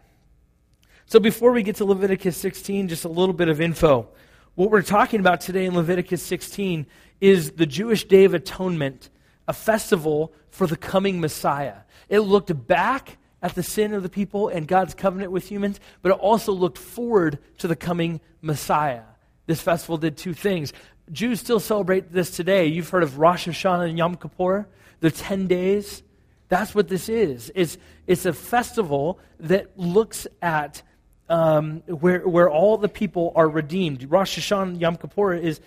So 1.06 1.20
before 1.20 1.52
we 1.52 1.64
get 1.64 1.76
to 1.78 1.86
Leviticus 1.86 2.38
16, 2.38 2.88
just 2.88 3.04
a 3.04 3.10
little 3.10 3.34
bit 3.34 3.50
of 3.50 3.60
info. 3.60 4.08
What 4.54 4.72
we're 4.72 4.84
talking 4.84 5.20
about 5.20 5.42
today 5.42 5.66
in 5.66 5.76
Leviticus 5.76 6.24
16 6.24 6.86
is 7.20 7.52
the 7.52 7.66
Jewish 7.66 8.06
Day 8.06 8.24
of 8.24 8.34
Atonement, 8.34 9.10
a 9.50 9.54
festival 9.54 10.32
for 10.50 10.66
the 10.66 10.78
coming 10.78 11.20
Messiah. 11.20 11.80
It 12.08 12.20
looked 12.20 12.68
back 12.68 13.18
at 13.42 13.56
the 13.56 13.64
sin 13.64 13.94
of 13.94 14.04
the 14.04 14.10
people 14.10 14.48
and 14.48 14.68
God's 14.68 14.94
covenant 14.94 15.32
with 15.32 15.50
humans, 15.50 15.80
but 16.02 16.12
it 16.12 16.20
also 16.20 16.52
looked 16.52 16.78
forward 16.78 17.40
to 17.60 17.68
the 17.68 17.76
coming 17.76 18.22
Messiah. 18.42 19.04
This 19.46 19.62
festival 19.62 19.98
did 19.98 20.18
two 20.18 20.34
things. 20.34 20.74
Jews 21.12 21.40
still 21.40 21.60
celebrate 21.60 22.12
this 22.12 22.32
today. 22.32 22.66
You've 22.66 22.90
heard 22.90 23.04
of 23.04 23.20
Rosh 23.20 23.48
Hashanah 23.48 23.90
and 23.90 23.98
Yom 23.98 24.16
Kippur, 24.16 24.68
the 25.02 25.12
10 25.12 25.48
days. 25.48 26.02
That's 26.50 26.74
what 26.74 26.88
this 26.88 27.10
is. 27.10 27.52
It's, 27.54 27.78
it's 28.08 28.26
a 28.26 28.34
festival 28.34 29.20
that 29.40 29.78
looks 29.78 30.26
at 30.42 30.82
um, 31.30 31.82
where, 31.88 32.28
where 32.28 32.50
all 32.50 32.78
the 32.78 32.90
people 32.90 33.34
are 33.36 33.48
redeemed. 33.48 34.10
Rosh 34.10 34.38
Hashanah 34.38 34.64
and 34.64 34.82
Yom 34.82 34.96
Kippur 34.96 35.34
is 35.34 35.60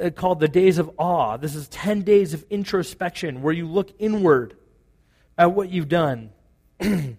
uh, 0.00 0.10
called 0.10 0.40
the 0.40 0.48
days 0.48 0.78
of 0.78 0.90
awe. 0.98 1.36
This 1.36 1.54
is 1.54 1.68
10 1.68 2.02
days 2.02 2.34
of 2.34 2.44
introspection 2.50 3.42
where 3.42 3.52
you 3.52 3.66
look 3.66 3.90
inward 3.98 4.56
at 5.38 5.52
what 5.52 5.70
you've 5.70 5.88
done. 5.88 6.30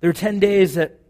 There 0.00 0.10
are 0.10 0.12
10 0.12 0.40
days 0.40 0.74
that, 0.74 1.00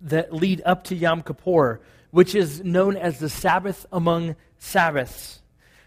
that 0.00 0.32
lead 0.32 0.62
up 0.64 0.84
to 0.84 0.94
Yom 0.94 1.22
Kippur, 1.22 1.80
which 2.10 2.34
is 2.34 2.64
known 2.64 2.96
as 2.96 3.18
the 3.18 3.28
Sabbath 3.28 3.84
among 3.92 4.36
Sabbaths. 4.58 5.42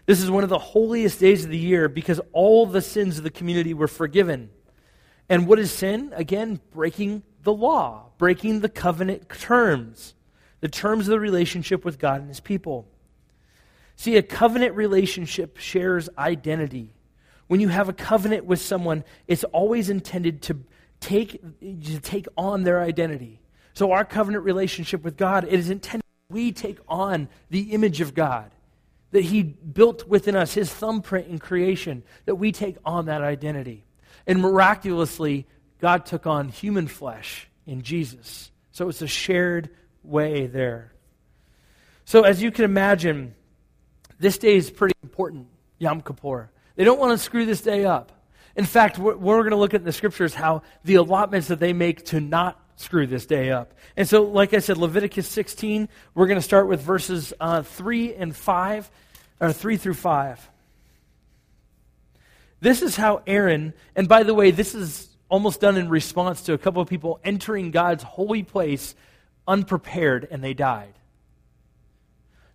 This 0.06 0.22
is 0.22 0.30
one 0.30 0.44
of 0.44 0.48
the 0.48 0.58
holiest 0.58 1.18
days 1.18 1.44
of 1.44 1.50
the 1.50 1.58
year 1.58 1.88
because 1.88 2.20
all 2.32 2.66
the 2.66 2.80
sins 2.80 3.18
of 3.18 3.24
the 3.24 3.30
community 3.30 3.74
were 3.74 3.88
forgiven. 3.88 4.48
And 5.28 5.46
what 5.46 5.58
is 5.58 5.72
sin? 5.72 6.12
Again, 6.14 6.60
breaking 6.70 7.24
the 7.42 7.52
law, 7.52 8.10
breaking 8.16 8.60
the 8.60 8.68
covenant 8.68 9.28
terms, 9.28 10.14
the 10.60 10.68
terms 10.68 11.08
of 11.08 11.10
the 11.10 11.20
relationship 11.20 11.84
with 11.84 11.98
God 11.98 12.20
and 12.20 12.28
his 12.28 12.40
people. 12.40 12.88
See, 13.96 14.16
a 14.16 14.22
covenant 14.22 14.76
relationship 14.76 15.58
shares 15.58 16.08
identity. 16.16 16.94
When 17.48 17.60
you 17.60 17.68
have 17.68 17.88
a 17.88 17.92
covenant 17.92 18.44
with 18.44 18.60
someone, 18.60 19.04
it's 19.26 19.44
always 19.44 19.90
intended 19.90 20.42
to 20.42 20.58
take, 21.00 21.40
to 21.60 22.00
take 22.00 22.26
on 22.36 22.62
their 22.62 22.80
identity. 22.80 23.40
So, 23.74 23.92
our 23.92 24.04
covenant 24.04 24.44
relationship 24.44 25.04
with 25.04 25.16
God, 25.16 25.44
it 25.44 25.52
is 25.52 25.70
intended 25.70 26.02
we 26.30 26.52
take 26.52 26.78
on 26.88 27.28
the 27.48 27.72
image 27.72 28.02
of 28.02 28.14
God 28.14 28.50
that 29.12 29.24
He 29.24 29.42
built 29.42 30.06
within 30.06 30.36
us, 30.36 30.52
His 30.52 30.72
thumbprint 30.72 31.28
in 31.28 31.38
creation, 31.38 32.02
that 32.26 32.34
we 32.34 32.52
take 32.52 32.76
on 32.84 33.06
that 33.06 33.22
identity. 33.22 33.86
And 34.26 34.42
miraculously, 34.42 35.46
God 35.80 36.04
took 36.04 36.26
on 36.26 36.48
human 36.48 36.86
flesh 36.86 37.48
in 37.66 37.80
Jesus. 37.80 38.50
So 38.72 38.90
it's 38.90 39.00
a 39.00 39.06
shared 39.06 39.70
way 40.02 40.46
there. 40.46 40.92
So, 42.04 42.22
as 42.22 42.42
you 42.42 42.50
can 42.50 42.64
imagine, 42.64 43.34
this 44.18 44.36
day 44.36 44.56
is 44.56 44.70
pretty 44.70 44.94
important, 45.02 45.46
Yom 45.78 46.02
Kippur. 46.02 46.50
They 46.76 46.84
don't 46.84 47.00
want 47.00 47.12
to 47.12 47.18
screw 47.18 47.46
this 47.46 47.62
day 47.62 47.84
up. 47.84 48.12
In 48.58 48.64
fact, 48.64 48.98
we're, 48.98 49.16
we're 49.16 49.38
going 49.38 49.52
to 49.52 49.56
look 49.56 49.72
at 49.72 49.82
in 49.82 49.84
the 49.84 49.92
scriptures 49.92 50.34
how 50.34 50.62
the 50.82 50.96
allotments 50.96 51.46
that 51.46 51.60
they 51.60 51.72
make 51.72 52.06
to 52.06 52.20
not 52.20 52.60
screw 52.74 53.06
this 53.06 53.24
day 53.24 53.52
up. 53.52 53.72
And 53.96 54.08
so, 54.08 54.24
like 54.24 54.52
I 54.52 54.58
said, 54.58 54.78
Leviticus 54.78 55.28
16, 55.28 55.88
we're 56.16 56.26
going 56.26 56.40
to 56.40 56.42
start 56.42 56.66
with 56.66 56.82
verses 56.82 57.32
uh, 57.38 57.62
3 57.62 58.14
and 58.16 58.34
5, 58.34 58.90
or 59.38 59.52
3 59.52 59.76
through 59.76 59.94
5. 59.94 60.50
This 62.60 62.82
is 62.82 62.96
how 62.96 63.22
Aaron, 63.28 63.74
and 63.94 64.08
by 64.08 64.24
the 64.24 64.34
way, 64.34 64.50
this 64.50 64.74
is 64.74 65.08
almost 65.28 65.60
done 65.60 65.76
in 65.76 65.88
response 65.88 66.42
to 66.42 66.52
a 66.52 66.58
couple 66.58 66.82
of 66.82 66.88
people 66.88 67.20
entering 67.22 67.70
God's 67.70 68.02
holy 68.02 68.42
place 68.42 68.96
unprepared 69.46 70.26
and 70.32 70.42
they 70.42 70.54
died. 70.54 70.94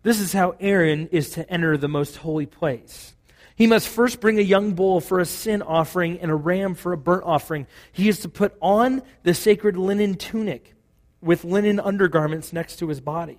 This 0.02 0.20
is 0.20 0.34
how 0.34 0.58
Aaron 0.60 1.08
is 1.14 1.30
to 1.32 1.50
enter 1.50 1.78
the 1.78 1.88
most 1.88 2.18
holy 2.18 2.46
place. 2.46 3.14
He 3.56 3.68
must 3.68 3.88
first 3.88 4.20
bring 4.20 4.40
a 4.40 4.44
young 4.44 4.74
bull 4.74 5.00
for 5.00 5.20
a 5.20 5.26
sin 5.26 5.62
offering 5.62 6.20
and 6.20 6.32
a 6.32 6.36
ram 6.36 6.74
for 6.74 6.92
a 6.92 6.98
burnt 6.98 7.24
offering. 7.26 7.68
He 7.92 8.10
is 8.10 8.20
to 8.22 8.30
put 8.30 8.56
on 8.62 9.04
the 9.24 9.34
sacred 9.34 9.78
linen 9.78 10.16
tunic 10.16 10.74
with 11.22 11.44
linen 11.44 11.80
undergarments 11.80 12.52
next 12.52 12.78
to 12.78 12.88
his 12.88 13.00
body. 13.00 13.38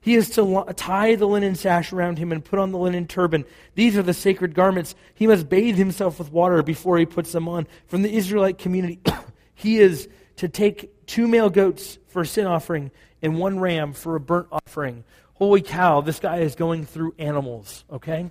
He 0.00 0.16
is 0.16 0.28
to 0.30 0.66
tie 0.76 1.14
the 1.14 1.26
linen 1.26 1.54
sash 1.54 1.90
around 1.90 2.18
him 2.18 2.30
and 2.30 2.44
put 2.44 2.58
on 2.58 2.72
the 2.72 2.78
linen 2.78 3.06
turban. 3.06 3.46
These 3.74 3.96
are 3.96 4.02
the 4.02 4.12
sacred 4.12 4.54
garments. 4.54 4.94
He 5.14 5.26
must 5.26 5.48
bathe 5.48 5.76
himself 5.76 6.18
with 6.18 6.30
water 6.30 6.62
before 6.62 6.98
he 6.98 7.06
puts 7.06 7.32
them 7.32 7.48
on. 7.48 7.66
From 7.86 8.02
the 8.02 8.14
Israelite 8.14 8.58
community, 8.58 9.00
he 9.54 9.78
is 9.78 10.08
to 10.36 10.48
take 10.48 11.06
two 11.06 11.26
male 11.26 11.48
goats 11.48 11.98
for 12.08 12.22
a 12.22 12.26
sin 12.26 12.46
offering 12.46 12.90
and 13.22 13.38
one 13.38 13.58
ram 13.58 13.94
for 13.94 14.14
a 14.14 14.20
burnt 14.20 14.48
offering. 14.52 15.04
Holy 15.34 15.62
cow, 15.62 16.02
this 16.02 16.20
guy 16.20 16.40
is 16.40 16.54
going 16.54 16.84
through 16.84 17.14
animals, 17.18 17.84
okay? 17.90 18.30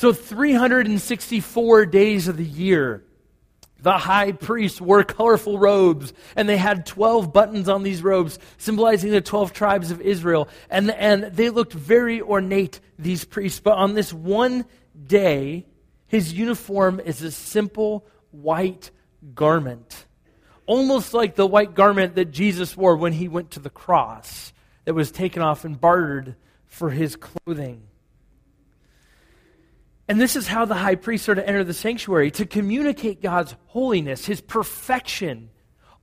So 0.00 0.14
364 0.14 1.84
days 1.84 2.26
of 2.26 2.38
the 2.38 2.42
year, 2.42 3.04
the 3.82 3.98
high 3.98 4.32
priests 4.32 4.80
wore 4.80 5.04
colorful 5.04 5.58
robes, 5.58 6.14
and 6.34 6.48
they 6.48 6.56
had 6.56 6.86
12 6.86 7.34
buttons 7.34 7.68
on 7.68 7.82
these 7.82 8.02
robes, 8.02 8.38
symbolizing 8.56 9.10
the 9.10 9.20
12 9.20 9.52
tribes 9.52 9.90
of 9.90 10.00
Israel. 10.00 10.48
And, 10.70 10.90
and 10.90 11.24
they 11.24 11.50
looked 11.50 11.74
very 11.74 12.22
ornate, 12.22 12.80
these 12.98 13.26
priests. 13.26 13.60
But 13.60 13.76
on 13.76 13.92
this 13.92 14.10
one 14.10 14.64
day, 15.06 15.66
his 16.06 16.32
uniform 16.32 16.98
is 17.00 17.20
a 17.20 17.30
simple 17.30 18.06
white 18.30 18.90
garment, 19.34 20.06
almost 20.64 21.12
like 21.12 21.34
the 21.34 21.46
white 21.46 21.74
garment 21.74 22.14
that 22.14 22.30
Jesus 22.30 22.74
wore 22.74 22.96
when 22.96 23.12
he 23.12 23.28
went 23.28 23.50
to 23.50 23.60
the 23.60 23.68
cross, 23.68 24.54
that 24.86 24.94
was 24.94 25.10
taken 25.10 25.42
off 25.42 25.66
and 25.66 25.78
bartered 25.78 26.36
for 26.64 26.88
his 26.88 27.16
clothing. 27.16 27.82
And 30.10 30.20
this 30.20 30.34
is 30.34 30.48
how 30.48 30.64
the 30.64 30.74
high 30.74 30.96
priest 30.96 31.28
are 31.28 31.36
to 31.36 31.48
enter 31.48 31.62
the 31.62 31.72
sanctuary 31.72 32.32
to 32.32 32.44
communicate 32.44 33.22
God's 33.22 33.54
holiness, 33.66 34.24
his 34.24 34.40
perfection. 34.40 35.50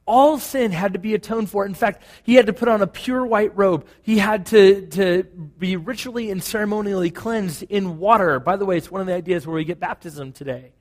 All 0.05 0.39
sin 0.39 0.71
had 0.71 0.93
to 0.93 0.99
be 0.99 1.13
atoned 1.13 1.49
for. 1.49 1.65
In 1.65 1.73
fact, 1.73 2.03
he 2.23 2.35
had 2.35 2.45
to 2.45 2.53
put 2.53 2.69
on 2.69 2.81
a 2.81 2.87
pure 2.87 3.25
white 3.25 3.57
robe. 3.57 3.85
He 4.03 4.17
had 4.17 4.45
to, 4.45 4.87
to 4.91 5.23
be 5.23 5.75
ritually 5.75 6.31
and 6.31 6.41
ceremonially 6.41 7.11
cleansed 7.11 7.63
in 7.63 7.97
water. 7.97 8.39
By 8.39 8.55
the 8.55 8.63
way, 8.63 8.77
it's 8.77 8.89
one 8.89 9.01
of 9.01 9.07
the 9.07 9.13
ideas 9.13 9.45
where 9.45 9.57
we 9.57 9.65
get 9.65 9.81
baptism 9.81 10.31
today. 10.31 10.71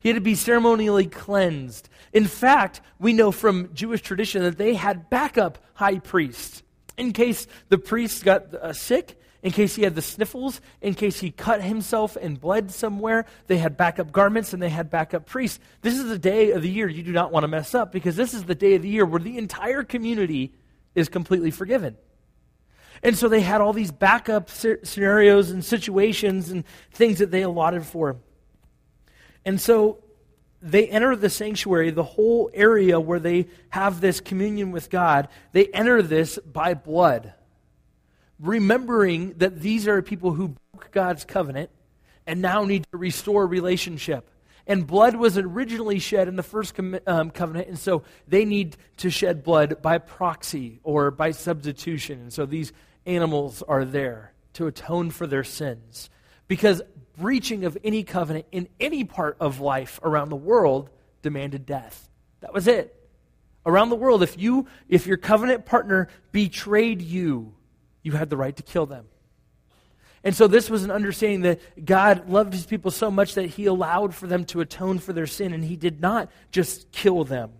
He 0.00 0.08
had 0.08 0.16
to 0.16 0.20
be 0.20 0.34
ceremonially 0.34 1.06
cleansed. 1.06 1.88
In 2.12 2.24
fact, 2.24 2.80
we 2.98 3.12
know 3.12 3.30
from 3.30 3.72
Jewish 3.74 4.02
tradition 4.02 4.42
that 4.42 4.58
they 4.58 4.74
had 4.74 5.08
backup 5.08 5.58
high 5.74 6.00
priests. 6.00 6.64
In 6.98 7.12
case 7.12 7.46
the 7.68 7.78
priest 7.78 8.24
got 8.24 8.52
uh, 8.52 8.72
sick, 8.72 9.20
in 9.42 9.52
case 9.52 9.76
he 9.76 9.82
had 9.82 9.94
the 9.94 10.02
sniffles, 10.02 10.60
in 10.80 10.94
case 10.94 11.20
he 11.20 11.30
cut 11.30 11.62
himself 11.62 12.16
and 12.16 12.40
bled 12.40 12.70
somewhere. 12.70 13.26
They 13.46 13.58
had 13.58 13.76
backup 13.76 14.12
garments 14.12 14.52
and 14.52 14.62
they 14.62 14.68
had 14.68 14.90
backup 14.90 15.26
priests. 15.26 15.60
This 15.82 15.98
is 15.98 16.08
the 16.08 16.18
day 16.18 16.52
of 16.52 16.62
the 16.62 16.70
year 16.70 16.88
you 16.88 17.02
do 17.02 17.12
not 17.12 17.32
want 17.32 17.44
to 17.44 17.48
mess 17.48 17.74
up 17.74 17.92
because 17.92 18.16
this 18.16 18.34
is 18.34 18.44
the 18.44 18.54
day 18.54 18.74
of 18.74 18.82
the 18.82 18.88
year 18.88 19.04
where 19.04 19.20
the 19.20 19.38
entire 19.38 19.82
community 19.82 20.52
is 20.94 21.08
completely 21.08 21.50
forgiven. 21.50 21.96
And 23.02 23.16
so 23.16 23.28
they 23.28 23.42
had 23.42 23.60
all 23.60 23.72
these 23.72 23.92
backup 23.92 24.48
scenarios 24.50 25.50
and 25.50 25.64
situations 25.64 26.50
and 26.50 26.64
things 26.92 27.18
that 27.18 27.30
they 27.30 27.42
allotted 27.42 27.84
for. 27.84 28.16
And 29.44 29.60
so 29.60 30.02
they 30.62 30.88
enter 30.88 31.14
the 31.14 31.30
sanctuary, 31.30 31.90
the 31.90 32.02
whole 32.02 32.50
area 32.54 32.98
where 32.98 33.20
they 33.20 33.46
have 33.68 34.00
this 34.00 34.20
communion 34.20 34.72
with 34.72 34.90
God, 34.90 35.28
they 35.52 35.66
enter 35.66 36.02
this 36.02 36.38
by 36.38 36.74
blood 36.74 37.34
remembering 38.38 39.34
that 39.38 39.60
these 39.60 39.88
are 39.88 40.02
people 40.02 40.32
who 40.32 40.54
broke 40.72 40.90
God's 40.90 41.24
covenant 41.24 41.70
and 42.26 42.42
now 42.42 42.64
need 42.64 42.86
to 42.90 42.98
restore 42.98 43.46
relationship. 43.46 44.30
And 44.66 44.86
blood 44.86 45.14
was 45.14 45.38
originally 45.38 46.00
shed 46.00 46.26
in 46.26 46.34
the 46.34 46.42
first 46.42 46.74
com- 46.74 46.98
um, 47.06 47.30
covenant, 47.30 47.68
and 47.68 47.78
so 47.78 48.02
they 48.26 48.44
need 48.44 48.76
to 48.96 49.10
shed 49.10 49.44
blood 49.44 49.80
by 49.80 49.98
proxy 49.98 50.80
or 50.82 51.12
by 51.12 51.30
substitution. 51.30 52.20
And 52.20 52.32
so 52.32 52.46
these 52.46 52.72
animals 53.06 53.62
are 53.62 53.84
there 53.84 54.32
to 54.54 54.66
atone 54.66 55.10
for 55.10 55.26
their 55.26 55.44
sins. 55.44 56.10
Because 56.48 56.82
breaching 57.16 57.64
of 57.64 57.78
any 57.84 58.02
covenant 58.02 58.46
in 58.50 58.68
any 58.80 59.04
part 59.04 59.36
of 59.40 59.60
life 59.60 60.00
around 60.02 60.30
the 60.30 60.36
world 60.36 60.90
demanded 61.22 61.64
death. 61.64 62.08
That 62.40 62.52
was 62.52 62.66
it. 62.66 62.92
Around 63.64 63.90
the 63.90 63.96
world, 63.96 64.22
if 64.22 64.38
you 64.38 64.66
if 64.88 65.06
your 65.06 65.16
covenant 65.16 65.66
partner 65.66 66.08
betrayed 66.30 67.02
you, 67.02 67.54
you 68.06 68.12
had 68.12 68.30
the 68.30 68.36
right 68.36 68.54
to 68.54 68.62
kill 68.62 68.86
them. 68.86 69.04
And 70.22 70.32
so 70.32 70.46
this 70.46 70.70
was 70.70 70.84
an 70.84 70.92
understanding 70.92 71.40
that 71.40 71.84
God 71.84 72.28
loved 72.28 72.52
his 72.52 72.64
people 72.64 72.92
so 72.92 73.10
much 73.10 73.34
that 73.34 73.46
he 73.46 73.66
allowed 73.66 74.14
for 74.14 74.28
them 74.28 74.44
to 74.46 74.60
atone 74.60 75.00
for 75.00 75.12
their 75.12 75.26
sin, 75.26 75.52
and 75.52 75.64
he 75.64 75.74
did 75.74 76.00
not 76.00 76.30
just 76.52 76.92
kill 76.92 77.24
them. 77.24 77.50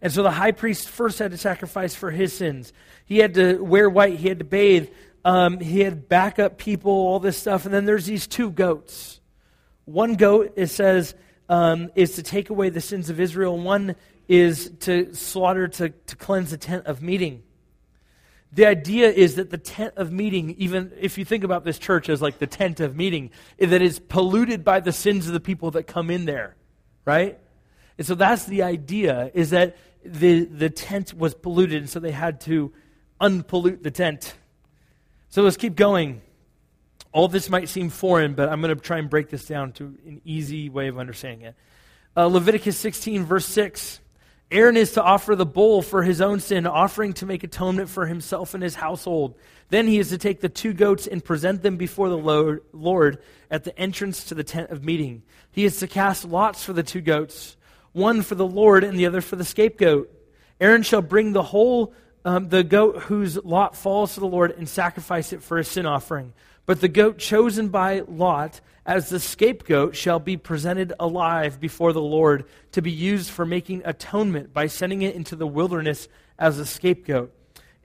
And 0.00 0.10
so 0.10 0.22
the 0.22 0.30
high 0.30 0.52
priest 0.52 0.88
first 0.88 1.18
had 1.18 1.32
to 1.32 1.36
sacrifice 1.36 1.94
for 1.94 2.10
his 2.10 2.32
sins. 2.32 2.72
He 3.04 3.18
had 3.18 3.34
to 3.34 3.58
wear 3.62 3.90
white, 3.90 4.18
he 4.18 4.28
had 4.28 4.38
to 4.38 4.46
bathe, 4.46 4.88
um, 5.22 5.60
he 5.60 5.80
had 5.80 6.08
backup 6.08 6.56
people, 6.56 6.90
all 6.90 7.20
this 7.20 7.36
stuff. 7.36 7.66
And 7.66 7.74
then 7.74 7.84
there's 7.84 8.06
these 8.06 8.26
two 8.26 8.50
goats. 8.50 9.20
One 9.84 10.14
goat, 10.14 10.54
it 10.56 10.68
says, 10.68 11.14
um, 11.50 11.90
is 11.94 12.12
to 12.12 12.22
take 12.22 12.48
away 12.48 12.70
the 12.70 12.80
sins 12.80 13.10
of 13.10 13.20
Israel, 13.20 13.58
one 13.58 13.96
is 14.28 14.70
to 14.80 15.14
slaughter 15.14 15.68
to, 15.68 15.90
to 15.90 16.16
cleanse 16.16 16.52
the 16.52 16.56
tent 16.56 16.86
of 16.86 17.02
meeting. 17.02 17.42
The 18.52 18.66
idea 18.66 19.10
is 19.10 19.34
that 19.34 19.50
the 19.50 19.58
tent 19.58 19.94
of 19.96 20.10
meeting, 20.10 20.54
even 20.58 20.92
if 20.98 21.18
you 21.18 21.24
think 21.24 21.44
about 21.44 21.64
this 21.64 21.78
church 21.78 22.08
as 22.08 22.22
like 22.22 22.38
the 22.38 22.46
tent 22.46 22.80
of 22.80 22.96
meeting, 22.96 23.30
that 23.58 23.82
is 23.82 23.98
polluted 23.98 24.64
by 24.64 24.80
the 24.80 24.92
sins 24.92 25.26
of 25.26 25.34
the 25.34 25.40
people 25.40 25.72
that 25.72 25.86
come 25.86 26.10
in 26.10 26.24
there, 26.24 26.56
right? 27.04 27.38
And 27.98 28.06
so 28.06 28.14
that's 28.14 28.46
the 28.46 28.62
idea, 28.62 29.30
is 29.34 29.50
that 29.50 29.76
the, 30.04 30.44
the 30.44 30.70
tent 30.70 31.12
was 31.12 31.34
polluted, 31.34 31.76
and 31.82 31.90
so 31.90 32.00
they 32.00 32.12
had 32.12 32.40
to 32.42 32.72
unpollute 33.20 33.82
the 33.82 33.90
tent. 33.90 34.34
So 35.28 35.42
let's 35.42 35.56
keep 35.56 35.76
going. 35.76 36.22
All 37.12 37.28
this 37.28 37.50
might 37.50 37.68
seem 37.68 37.90
foreign, 37.90 38.34
but 38.34 38.48
I'm 38.48 38.60
going 38.62 38.74
to 38.74 38.80
try 38.80 38.98
and 38.98 39.10
break 39.10 39.28
this 39.28 39.44
down 39.44 39.72
to 39.72 39.84
an 40.06 40.22
easy 40.24 40.70
way 40.70 40.88
of 40.88 40.98
understanding 40.98 41.48
it. 41.48 41.54
Uh, 42.16 42.26
Leviticus 42.26 42.78
16, 42.78 43.24
verse 43.24 43.46
6. 43.46 44.00
Aaron 44.50 44.78
is 44.78 44.92
to 44.92 45.02
offer 45.02 45.36
the 45.36 45.44
bull 45.44 45.82
for 45.82 46.02
his 46.02 46.22
own 46.22 46.40
sin, 46.40 46.66
offering 46.66 47.12
to 47.14 47.26
make 47.26 47.44
atonement 47.44 47.90
for 47.90 48.06
himself 48.06 48.54
and 48.54 48.62
his 48.62 48.74
household. 48.74 49.34
Then 49.68 49.86
he 49.86 49.98
is 49.98 50.08
to 50.08 50.16
take 50.16 50.40
the 50.40 50.48
two 50.48 50.72
goats 50.72 51.06
and 51.06 51.22
present 51.22 51.62
them 51.62 51.76
before 51.76 52.08
the 52.08 52.62
Lord 52.72 53.18
at 53.50 53.64
the 53.64 53.78
entrance 53.78 54.24
to 54.24 54.34
the 54.34 54.44
tent 54.44 54.70
of 54.70 54.82
meeting. 54.82 55.22
He 55.50 55.66
is 55.66 55.78
to 55.80 55.86
cast 55.86 56.24
lots 56.24 56.64
for 56.64 56.72
the 56.72 56.82
two 56.82 57.02
goats, 57.02 57.58
one 57.92 58.22
for 58.22 58.36
the 58.36 58.46
Lord 58.46 58.84
and 58.84 58.98
the 58.98 59.04
other 59.04 59.20
for 59.20 59.36
the 59.36 59.44
scapegoat. 59.44 60.10
Aaron 60.60 60.82
shall 60.82 61.02
bring 61.02 61.32
the 61.32 61.42
whole 61.42 61.92
um, 62.24 62.48
the 62.48 62.64
goat 62.64 63.02
whose 63.02 63.36
lot 63.44 63.76
falls 63.76 64.14
to 64.14 64.20
the 64.20 64.26
Lord 64.26 64.52
and 64.52 64.68
sacrifice 64.68 65.32
it 65.34 65.42
for 65.42 65.58
a 65.58 65.64
sin 65.64 65.84
offering. 65.84 66.32
But 66.68 66.82
the 66.82 66.88
goat 66.88 67.16
chosen 67.16 67.70
by 67.70 68.00
Lot 68.00 68.60
as 68.84 69.08
the 69.08 69.20
scapegoat 69.20 69.96
shall 69.96 70.18
be 70.18 70.36
presented 70.36 70.92
alive 71.00 71.58
before 71.58 71.94
the 71.94 72.02
Lord 72.02 72.44
to 72.72 72.82
be 72.82 72.90
used 72.90 73.30
for 73.30 73.46
making 73.46 73.80
atonement 73.86 74.52
by 74.52 74.66
sending 74.66 75.00
it 75.00 75.14
into 75.14 75.34
the 75.34 75.46
wilderness 75.46 76.08
as 76.38 76.58
a 76.58 76.66
scapegoat. 76.66 77.32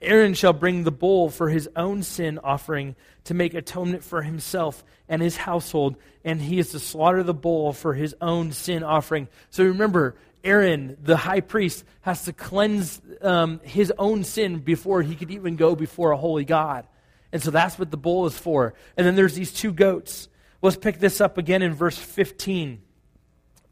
Aaron 0.02 0.34
shall 0.34 0.52
bring 0.52 0.84
the 0.84 0.92
bull 0.92 1.30
for 1.30 1.48
his 1.48 1.66
own 1.74 2.02
sin 2.02 2.38
offering 2.44 2.94
to 3.24 3.32
make 3.32 3.54
atonement 3.54 4.04
for 4.04 4.20
himself 4.20 4.84
and 5.08 5.22
his 5.22 5.38
household, 5.38 5.96
and 6.22 6.42
he 6.42 6.58
is 6.58 6.72
to 6.72 6.78
slaughter 6.78 7.22
the 7.22 7.32
bull 7.32 7.72
for 7.72 7.94
his 7.94 8.14
own 8.20 8.52
sin 8.52 8.82
offering. 8.82 9.28
So 9.48 9.64
remember, 9.64 10.14
Aaron, 10.44 10.98
the 11.02 11.16
high 11.16 11.40
priest, 11.40 11.86
has 12.02 12.26
to 12.26 12.34
cleanse 12.34 13.00
um, 13.22 13.60
his 13.64 13.90
own 13.98 14.24
sin 14.24 14.58
before 14.58 15.00
he 15.00 15.14
could 15.14 15.30
even 15.30 15.56
go 15.56 15.74
before 15.74 16.10
a 16.10 16.18
holy 16.18 16.44
God. 16.44 16.86
And 17.34 17.42
so 17.42 17.50
that's 17.50 17.80
what 17.80 17.90
the 17.90 17.96
bull 17.96 18.26
is 18.26 18.38
for. 18.38 18.74
And 18.96 19.04
then 19.04 19.16
there's 19.16 19.34
these 19.34 19.52
two 19.52 19.72
goats. 19.72 20.28
Let's 20.62 20.76
pick 20.76 21.00
this 21.00 21.20
up 21.20 21.36
again 21.36 21.62
in 21.62 21.74
verse 21.74 21.98
15. 21.98 22.80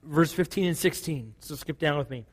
Verse 0.02 0.32
15 0.32 0.66
and 0.66 0.76
16. 0.76 1.34
So 1.38 1.54
skip 1.54 1.78
down 1.78 1.96
with 1.96 2.10
me. 2.10 2.26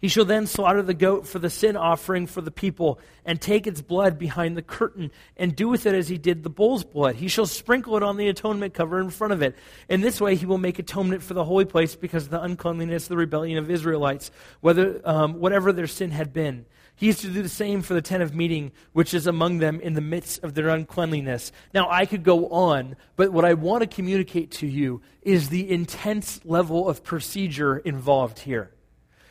He 0.00 0.06
shall 0.06 0.24
then 0.24 0.46
slaughter 0.46 0.80
the 0.82 0.94
goat 0.94 1.26
for 1.26 1.40
the 1.40 1.50
sin 1.50 1.76
offering 1.76 2.28
for 2.28 2.40
the 2.40 2.52
people, 2.52 3.00
and 3.24 3.40
take 3.40 3.66
its 3.66 3.82
blood 3.82 4.16
behind 4.16 4.56
the 4.56 4.62
curtain, 4.62 5.10
and 5.36 5.56
do 5.56 5.66
with 5.66 5.86
it 5.86 5.96
as 5.96 6.08
he 6.08 6.16
did 6.16 6.44
the 6.44 6.48
bull's 6.48 6.84
blood. 6.84 7.16
He 7.16 7.26
shall 7.26 7.46
sprinkle 7.46 7.96
it 7.96 8.04
on 8.04 8.16
the 8.16 8.28
atonement 8.28 8.74
cover 8.74 9.00
in 9.00 9.10
front 9.10 9.32
of 9.32 9.42
it. 9.42 9.56
In 9.88 10.00
this 10.00 10.20
way, 10.20 10.36
he 10.36 10.46
will 10.46 10.58
make 10.58 10.78
atonement 10.78 11.24
for 11.24 11.34
the 11.34 11.44
holy 11.44 11.64
place 11.64 11.96
because 11.96 12.26
of 12.26 12.30
the 12.30 12.40
uncleanliness, 12.40 13.08
the 13.08 13.16
rebellion 13.16 13.58
of 13.58 13.68
Israelites, 13.68 14.30
whether 14.60 15.00
um, 15.04 15.40
whatever 15.40 15.72
their 15.72 15.88
sin 15.88 16.12
had 16.12 16.32
been. 16.32 16.66
He 16.98 17.08
is 17.08 17.20
to 17.20 17.28
do 17.28 17.42
the 17.42 17.48
same 17.48 17.82
for 17.82 17.94
the 17.94 18.02
tent 18.02 18.24
of 18.24 18.34
meeting, 18.34 18.72
which 18.92 19.14
is 19.14 19.28
among 19.28 19.58
them 19.58 19.80
in 19.80 19.94
the 19.94 20.00
midst 20.00 20.42
of 20.42 20.54
their 20.54 20.68
uncleanliness. 20.68 21.52
Now, 21.72 21.88
I 21.88 22.06
could 22.06 22.24
go 22.24 22.48
on, 22.48 22.96
but 23.14 23.32
what 23.32 23.44
I 23.44 23.54
want 23.54 23.82
to 23.82 23.86
communicate 23.86 24.50
to 24.52 24.66
you 24.66 25.00
is 25.22 25.48
the 25.48 25.70
intense 25.70 26.40
level 26.44 26.88
of 26.88 27.04
procedure 27.04 27.78
involved 27.78 28.40
here. 28.40 28.72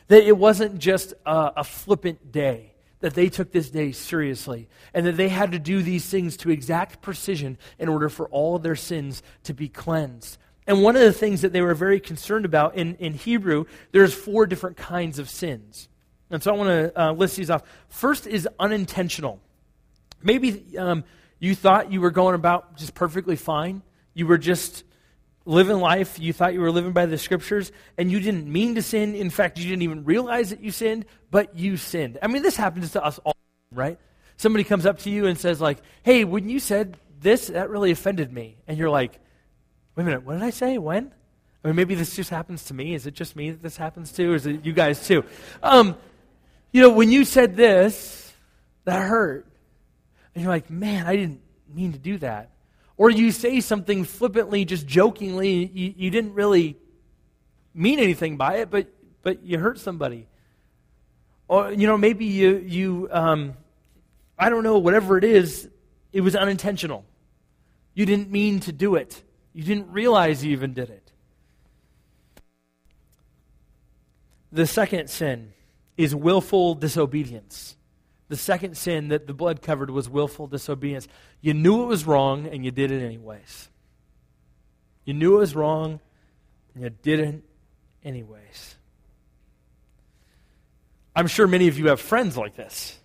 That 0.06 0.22
it 0.22 0.38
wasn't 0.38 0.78
just 0.78 1.12
a, 1.26 1.52
a 1.58 1.64
flippant 1.64 2.32
day, 2.32 2.72
that 3.00 3.12
they 3.12 3.28
took 3.28 3.52
this 3.52 3.68
day 3.68 3.92
seriously, 3.92 4.70
and 4.94 5.04
that 5.04 5.18
they 5.18 5.28
had 5.28 5.52
to 5.52 5.58
do 5.58 5.82
these 5.82 6.06
things 6.06 6.38
to 6.38 6.50
exact 6.50 7.02
precision 7.02 7.58
in 7.78 7.90
order 7.90 8.08
for 8.08 8.28
all 8.30 8.58
their 8.58 8.76
sins 8.76 9.22
to 9.42 9.52
be 9.52 9.68
cleansed. 9.68 10.38
And 10.66 10.82
one 10.82 10.96
of 10.96 11.02
the 11.02 11.12
things 11.12 11.42
that 11.42 11.52
they 11.52 11.60
were 11.60 11.74
very 11.74 12.00
concerned 12.00 12.46
about 12.46 12.76
in, 12.76 12.94
in 12.96 13.12
Hebrew, 13.12 13.66
there's 13.92 14.14
four 14.14 14.46
different 14.46 14.78
kinds 14.78 15.18
of 15.18 15.28
sins. 15.28 15.90
And 16.30 16.42
so 16.42 16.54
I 16.54 16.56
want 16.56 16.68
to 16.68 17.02
uh, 17.02 17.12
list 17.12 17.36
these 17.36 17.50
off. 17.50 17.62
First 17.88 18.26
is 18.26 18.48
unintentional. 18.58 19.40
Maybe 20.22 20.76
um, 20.76 21.04
you 21.38 21.54
thought 21.54 21.92
you 21.92 22.00
were 22.00 22.10
going 22.10 22.34
about 22.34 22.76
just 22.76 22.94
perfectly 22.94 23.36
fine. 23.36 23.82
You 24.14 24.26
were 24.26 24.38
just 24.38 24.84
living 25.44 25.78
life. 25.78 26.18
You 26.18 26.32
thought 26.32 26.52
you 26.52 26.60
were 26.60 26.70
living 26.70 26.92
by 26.92 27.06
the 27.06 27.16
scriptures, 27.16 27.72
and 27.96 28.10
you 28.10 28.20
didn't 28.20 28.50
mean 28.50 28.74
to 28.74 28.82
sin. 28.82 29.14
In 29.14 29.30
fact, 29.30 29.58
you 29.58 29.64
didn't 29.64 29.82
even 29.82 30.04
realize 30.04 30.50
that 30.50 30.60
you 30.60 30.70
sinned, 30.70 31.06
but 31.30 31.56
you 31.56 31.76
sinned. 31.76 32.18
I 32.22 32.26
mean, 32.26 32.42
this 32.42 32.56
happens 32.56 32.92
to 32.92 33.04
us 33.04 33.18
all, 33.24 33.36
right? 33.72 33.98
Somebody 34.36 34.64
comes 34.64 34.86
up 34.86 34.98
to 35.00 35.10
you 35.10 35.26
and 35.26 35.38
says, 35.38 35.60
like, 35.60 35.78
hey, 36.02 36.24
when 36.24 36.48
you 36.48 36.60
said 36.60 36.96
this, 37.20 37.46
that 37.48 37.70
really 37.70 37.90
offended 37.90 38.32
me. 38.32 38.58
And 38.68 38.76
you're 38.76 38.90
like, 38.90 39.18
wait 39.96 40.02
a 40.02 40.04
minute, 40.04 40.24
what 40.24 40.34
did 40.34 40.42
I 40.42 40.50
say? 40.50 40.78
When? 40.78 41.12
I 41.64 41.68
mean, 41.68 41.76
maybe 41.76 41.94
this 41.94 42.14
just 42.14 42.30
happens 42.30 42.64
to 42.66 42.74
me. 42.74 42.94
Is 42.94 43.06
it 43.06 43.14
just 43.14 43.34
me 43.34 43.50
that 43.50 43.62
this 43.62 43.76
happens 43.76 44.12
to, 44.12 44.32
or 44.32 44.34
is 44.36 44.46
it 44.46 44.64
you 44.64 44.72
guys 44.72 45.06
too? 45.06 45.24
Um, 45.62 45.96
you 46.72 46.82
know, 46.82 46.90
when 46.90 47.10
you 47.10 47.24
said 47.24 47.56
this, 47.56 48.32
that 48.84 49.02
hurt. 49.02 49.46
And 50.34 50.42
you're 50.42 50.52
like, 50.52 50.70
man, 50.70 51.06
I 51.06 51.16
didn't 51.16 51.40
mean 51.72 51.92
to 51.92 51.98
do 51.98 52.18
that. 52.18 52.50
Or 52.96 53.10
you 53.10 53.30
say 53.30 53.60
something 53.60 54.04
flippantly, 54.04 54.64
just 54.64 54.86
jokingly, 54.86 55.66
you, 55.66 55.94
you 55.96 56.10
didn't 56.10 56.34
really 56.34 56.76
mean 57.74 57.98
anything 57.98 58.36
by 58.36 58.56
it, 58.56 58.70
but, 58.70 58.88
but 59.22 59.44
you 59.44 59.58
hurt 59.58 59.78
somebody. 59.78 60.26
Or, 61.46 61.72
you 61.72 61.86
know, 61.86 61.96
maybe 61.96 62.26
you, 62.26 62.58
you 62.58 63.08
um, 63.10 63.54
I 64.38 64.50
don't 64.50 64.62
know, 64.62 64.78
whatever 64.78 65.18
it 65.18 65.24
is, 65.24 65.68
it 66.12 66.20
was 66.20 66.36
unintentional. 66.36 67.04
You 67.94 68.06
didn't 68.06 68.30
mean 68.30 68.60
to 68.60 68.72
do 68.72 68.94
it. 68.94 69.22
You 69.52 69.64
didn't 69.64 69.90
realize 69.90 70.44
you 70.44 70.52
even 70.52 70.72
did 70.72 70.90
it. 70.90 71.12
The 74.52 74.66
second 74.66 75.10
sin 75.10 75.52
is 75.98 76.14
willful 76.14 76.76
disobedience. 76.76 77.76
The 78.28 78.36
second 78.36 78.76
sin 78.76 79.08
that 79.08 79.26
the 79.26 79.34
blood 79.34 79.60
covered 79.60 79.90
was 79.90 80.08
willful 80.08 80.46
disobedience. 80.46 81.08
You 81.40 81.54
knew 81.54 81.82
it 81.82 81.86
was 81.86 82.06
wrong 82.06 82.46
and 82.46 82.64
you 82.64 82.70
did 82.70 82.92
it 82.92 83.02
anyways. 83.02 83.68
You 85.04 85.14
knew 85.14 85.36
it 85.36 85.40
was 85.40 85.56
wrong 85.56 86.00
and 86.74 86.84
you 86.84 86.90
didn't 86.90 87.42
anyways. 88.04 88.76
I'm 91.16 91.26
sure 91.26 91.48
many 91.48 91.66
of 91.66 91.78
you 91.78 91.88
have 91.88 92.00
friends 92.00 92.36
like 92.36 92.54
this. 92.54 92.96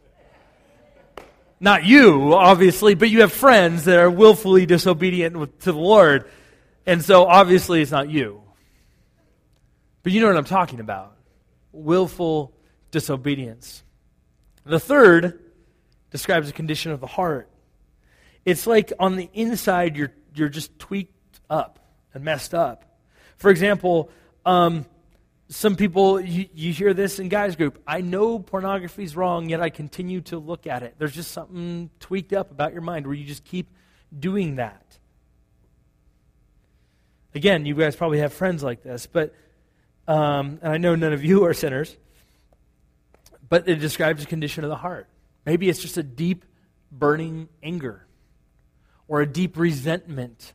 Not 1.60 1.86
you, 1.86 2.34
obviously, 2.36 2.94
but 2.94 3.10
you 3.10 3.22
have 3.22 3.32
friends 3.32 3.86
that 3.86 3.98
are 3.98 4.12
willfully 4.12 4.66
disobedient 4.66 5.62
to 5.62 5.72
the 5.72 5.78
Lord. 5.78 6.30
And 6.86 7.04
so 7.04 7.26
obviously 7.26 7.82
it's 7.82 7.92
not 7.92 8.10
you. 8.10 8.42
But 10.04 10.12
you 10.12 10.20
know 10.20 10.28
what 10.28 10.36
I'm 10.36 10.44
talking 10.44 10.82
about. 10.82 11.16
Willful 11.72 12.54
disobedience. 12.94 13.84
The 14.64 14.80
third 14.80 15.42
describes 16.12 16.48
the 16.48 16.54
condition 16.54 16.92
of 16.92 17.02
the 17.02 17.08
heart. 17.08 17.50
It's 18.46 18.68
like 18.68 18.94
on 19.00 19.18
the 19.18 19.30
inside, 19.34 19.98
you're, 19.98 20.14
you're 20.36 20.48
just 20.48 20.78
tweaked 20.80 21.42
up 21.50 21.80
and 22.14 22.24
messed 22.24 22.54
up. 22.54 22.86
For 23.38 23.50
example, 23.50 24.12
um, 24.46 24.86
some 25.50 25.76
people, 25.76 26.22
you, 26.22 26.48
you 26.54 26.72
hear 26.72 26.94
this 26.94 27.20
in 27.20 27.30
guys' 27.30 27.56
group 27.56 27.82
I 27.88 28.02
know 28.02 28.40
pornography 28.40 29.04
is 29.04 29.16
wrong, 29.16 29.50
yet 29.50 29.60
I 29.60 29.70
continue 29.70 30.22
to 30.22 30.38
look 30.38 30.68
at 30.68 30.84
it. 30.84 30.96
There's 31.00 31.16
just 31.16 31.32
something 31.32 31.90
tweaked 32.00 32.32
up 32.32 32.52
about 32.52 32.74
your 32.74 32.82
mind 32.82 33.08
where 33.08 33.16
you 33.16 33.26
just 33.26 33.44
keep 33.44 33.70
doing 34.18 34.58
that. 34.58 35.00
Again, 37.34 37.66
you 37.66 37.74
guys 37.74 37.96
probably 37.96 38.20
have 38.20 38.34
friends 38.34 38.62
like 38.62 38.84
this, 38.84 39.08
but, 39.08 39.34
um, 40.08 40.60
and 40.62 40.72
I 40.72 40.78
know 40.78 40.94
none 40.94 41.14
of 41.14 41.26
you 41.26 41.46
are 41.46 41.54
sinners, 41.56 41.98
but 43.48 43.68
it 43.68 43.76
describes 43.76 44.24
a 44.24 44.28
condition 44.28 44.64
of 44.64 44.70
the 44.70 44.76
heart. 44.76 45.08
Maybe 45.46 45.70
it's 45.70 45.82
just 45.82 45.98
a 45.98 46.04
deep, 46.04 46.46
burning 46.92 47.50
anger, 47.62 48.06
or 49.08 49.22
a 49.22 49.26
deep 49.26 49.58
resentment, 49.58 50.54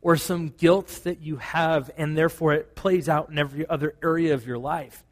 or 0.00 0.16
some 0.16 0.48
guilt 0.48 1.00
that 1.04 1.20
you 1.20 1.36
have, 1.36 1.90
and 1.96 2.16
therefore 2.16 2.54
it 2.54 2.74
plays 2.74 3.08
out 3.08 3.28
in 3.28 3.38
every 3.38 3.68
other 3.68 3.94
area 4.02 4.34
of 4.34 4.46
your 4.46 4.58
life. 4.58 5.04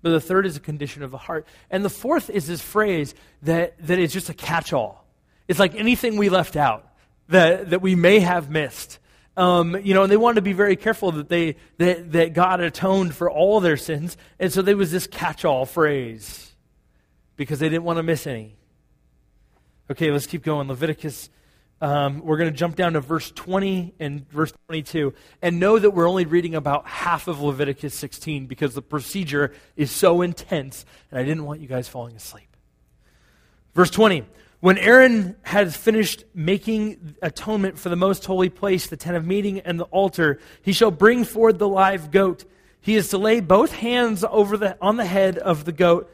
But 0.00 0.10
the 0.10 0.20
third 0.20 0.46
is 0.46 0.56
a 0.56 0.60
condition 0.60 1.02
of 1.02 1.10
the 1.10 1.18
heart. 1.18 1.46
And 1.70 1.84
the 1.84 1.90
fourth 1.90 2.30
is 2.30 2.46
this 2.46 2.60
phrase 2.60 3.14
that, 3.42 3.74
that 3.86 3.98
is 3.98 4.12
just 4.12 4.28
a 4.28 4.34
catch 4.34 4.72
all. 4.72 5.06
It's 5.48 5.58
like 5.58 5.74
anything 5.74 6.16
we 6.16 6.28
left 6.28 6.56
out 6.56 6.88
that, 7.28 7.70
that 7.70 7.82
we 7.82 7.94
may 7.94 8.20
have 8.20 8.50
missed. 8.50 8.98
Um, 9.36 9.76
you 9.82 9.94
know, 9.94 10.02
and 10.02 10.12
they 10.12 10.16
wanted 10.16 10.36
to 10.36 10.42
be 10.42 10.52
very 10.52 10.76
careful 10.76 11.12
that 11.12 11.28
they 11.28 11.56
that, 11.78 12.12
that 12.12 12.34
God 12.34 12.60
atoned 12.60 13.14
for 13.14 13.30
all 13.30 13.60
their 13.60 13.78
sins, 13.78 14.18
and 14.38 14.52
so 14.52 14.60
there 14.60 14.76
was 14.76 14.92
this 14.92 15.06
catch-all 15.06 15.64
phrase 15.64 16.51
because 17.36 17.58
they 17.58 17.68
didn't 17.68 17.84
want 17.84 17.98
to 17.98 18.02
miss 18.02 18.26
any. 18.26 18.56
Okay, 19.90 20.10
let's 20.10 20.26
keep 20.26 20.42
going. 20.42 20.68
Leviticus, 20.68 21.28
um, 21.80 22.20
we're 22.20 22.36
going 22.36 22.50
to 22.50 22.56
jump 22.56 22.76
down 22.76 22.92
to 22.94 23.00
verse 23.00 23.30
20 23.32 23.94
and 23.98 24.28
verse 24.30 24.52
22. 24.68 25.12
And 25.42 25.58
know 25.58 25.78
that 25.78 25.90
we're 25.90 26.08
only 26.08 26.24
reading 26.24 26.54
about 26.54 26.86
half 26.86 27.28
of 27.28 27.40
Leviticus 27.40 27.94
16 27.94 28.46
because 28.46 28.74
the 28.74 28.82
procedure 28.82 29.52
is 29.76 29.90
so 29.90 30.22
intense, 30.22 30.86
and 31.10 31.18
I 31.18 31.24
didn't 31.24 31.44
want 31.44 31.60
you 31.60 31.66
guys 31.66 31.88
falling 31.88 32.16
asleep. 32.16 32.56
Verse 33.74 33.90
20. 33.90 34.24
When 34.60 34.78
Aaron 34.78 35.34
has 35.42 35.76
finished 35.76 36.22
making 36.34 37.16
atonement 37.20 37.80
for 37.80 37.88
the 37.88 37.96
most 37.96 38.24
holy 38.24 38.48
place, 38.48 38.86
the 38.86 38.96
tent 38.96 39.16
of 39.16 39.26
meeting, 39.26 39.58
and 39.58 39.80
the 39.80 39.86
altar, 39.86 40.38
he 40.62 40.72
shall 40.72 40.92
bring 40.92 41.24
forward 41.24 41.58
the 41.58 41.66
live 41.66 42.12
goat. 42.12 42.44
He 42.80 42.94
is 42.94 43.08
to 43.08 43.18
lay 43.18 43.40
both 43.40 43.72
hands 43.72 44.24
over 44.24 44.56
the, 44.56 44.78
on 44.80 44.98
the 44.98 45.04
head 45.04 45.36
of 45.36 45.64
the 45.64 45.72
goat 45.72 46.08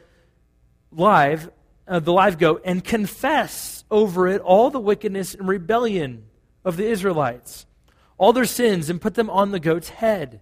live, 0.91 1.51
uh, 1.87 1.99
the 1.99 2.13
live 2.13 2.37
goat, 2.37 2.61
and 2.65 2.83
confess 2.83 3.83
over 3.91 4.27
it 4.27 4.41
all 4.41 4.69
the 4.69 4.79
wickedness 4.79 5.33
and 5.33 5.47
rebellion 5.47 6.25
of 6.65 6.77
the 6.77 6.87
Israelites, 6.87 7.65
all 8.17 8.33
their 8.33 8.45
sins, 8.45 8.89
and 8.89 9.01
put 9.01 9.15
them 9.15 9.29
on 9.29 9.51
the 9.51 9.59
goat's 9.59 9.89
head. 9.89 10.41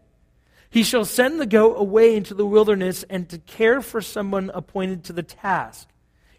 He 0.69 0.83
shall 0.83 1.05
send 1.05 1.39
the 1.39 1.45
goat 1.45 1.75
away 1.75 2.15
into 2.15 2.33
the 2.33 2.45
wilderness 2.45 3.03
and 3.09 3.29
to 3.29 3.37
care 3.37 3.81
for 3.81 4.01
someone 4.01 4.51
appointed 4.53 5.03
to 5.05 5.13
the 5.13 5.23
task. 5.23 5.87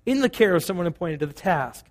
In 0.05 0.21
the 0.21 0.29
care 0.29 0.55
of 0.55 0.64
someone 0.64 0.87
appointed 0.87 1.21
to 1.21 1.27
the 1.27 1.33
task. 1.33 1.87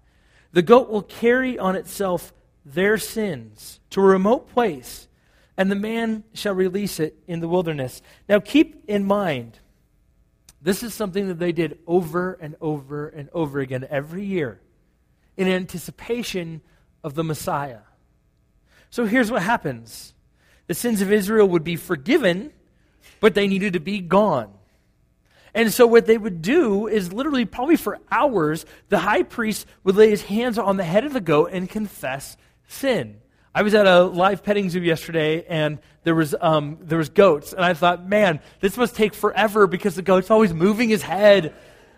The 0.52 0.62
goat 0.62 0.90
will 0.90 1.04
carry 1.04 1.60
on 1.60 1.76
itself 1.76 2.34
their 2.66 2.98
sins 2.98 3.80
to 3.92 4.02
a 4.02 4.06
remote 4.06 4.50
place, 4.50 5.08
and 5.56 5.72
the 5.72 5.76
man 5.76 6.24
shall 6.34 6.54
release 6.54 7.00
it 7.00 7.16
in 7.28 7.40
the 7.40 7.48
wilderness. 7.48 8.02
Now 8.28 8.40
keep 8.40 8.84
in 8.88 9.06
mind, 9.06 9.60
this 10.62 10.84
is 10.84 10.94
something 10.94 11.28
that 11.28 11.40
they 11.40 11.52
did 11.52 11.80
over 11.86 12.34
and 12.34 12.56
over 12.62 13.08
and 13.08 13.30
over 13.34 13.60
again 13.60 13.86
every 13.90 14.26
year 14.26 14.60
in 15.36 15.48
anticipation 15.48 16.62
of 17.04 17.14
the 17.14 17.24
Messiah. 17.24 17.80
So 18.90 19.06
here's 19.06 19.32
what 19.32 19.44
happens 19.44 20.14
the 20.68 20.74
sins 20.74 21.02
of 21.02 21.12
Israel 21.12 21.48
would 21.48 21.64
be 21.64 21.76
forgiven, 21.76 22.52
but 23.20 23.34
they 23.34 23.48
needed 23.48 23.74
to 23.74 23.80
be 23.80 24.00
gone. 24.00 24.54
And 25.54 25.74
so, 25.74 25.88
what 25.88 26.06
they 26.06 26.18
would 26.18 26.42
do 26.42 26.88
is 26.88 27.14
literally, 27.14 27.46
probably 27.46 27.78
for 27.78 28.00
hours, 28.12 28.66
the 28.90 29.00
high 29.00 29.24
priest 29.24 29.66
would 29.84 29.96
lay 29.96 30.10
his 30.10 30.24
hands 30.24 30.58
on 30.58 30.78
the 30.78 30.84
head 30.84 31.06
of 31.06 31.14
the 31.14 31.22
goat 31.22 31.50
and 31.52 31.70
confess 31.70 32.38
sin. 32.68 33.22
I 33.58 33.64
was 33.64 33.74
at 33.74 33.88
a 33.88 34.04
live 34.04 34.44
petting 34.44 34.70
zoo 34.70 34.80
yesterday, 34.80 35.44
and 35.50 35.80
there 36.04 36.14
was 36.14 36.36
um, 36.40 36.78
there 36.80 37.00
was 37.00 37.10
goats, 37.10 37.54
and 37.54 37.66
I 37.66 37.74
thought, 37.74 38.08
man, 38.08 38.40
this 38.60 38.78
must 38.78 38.96
take 38.96 39.16
forever 39.16 39.66
because 39.66 39.96
the 39.96 40.04
goat's 40.04 40.30
always 40.30 40.54
moving 40.54 40.90
his 40.90 41.02
head, 41.02 41.56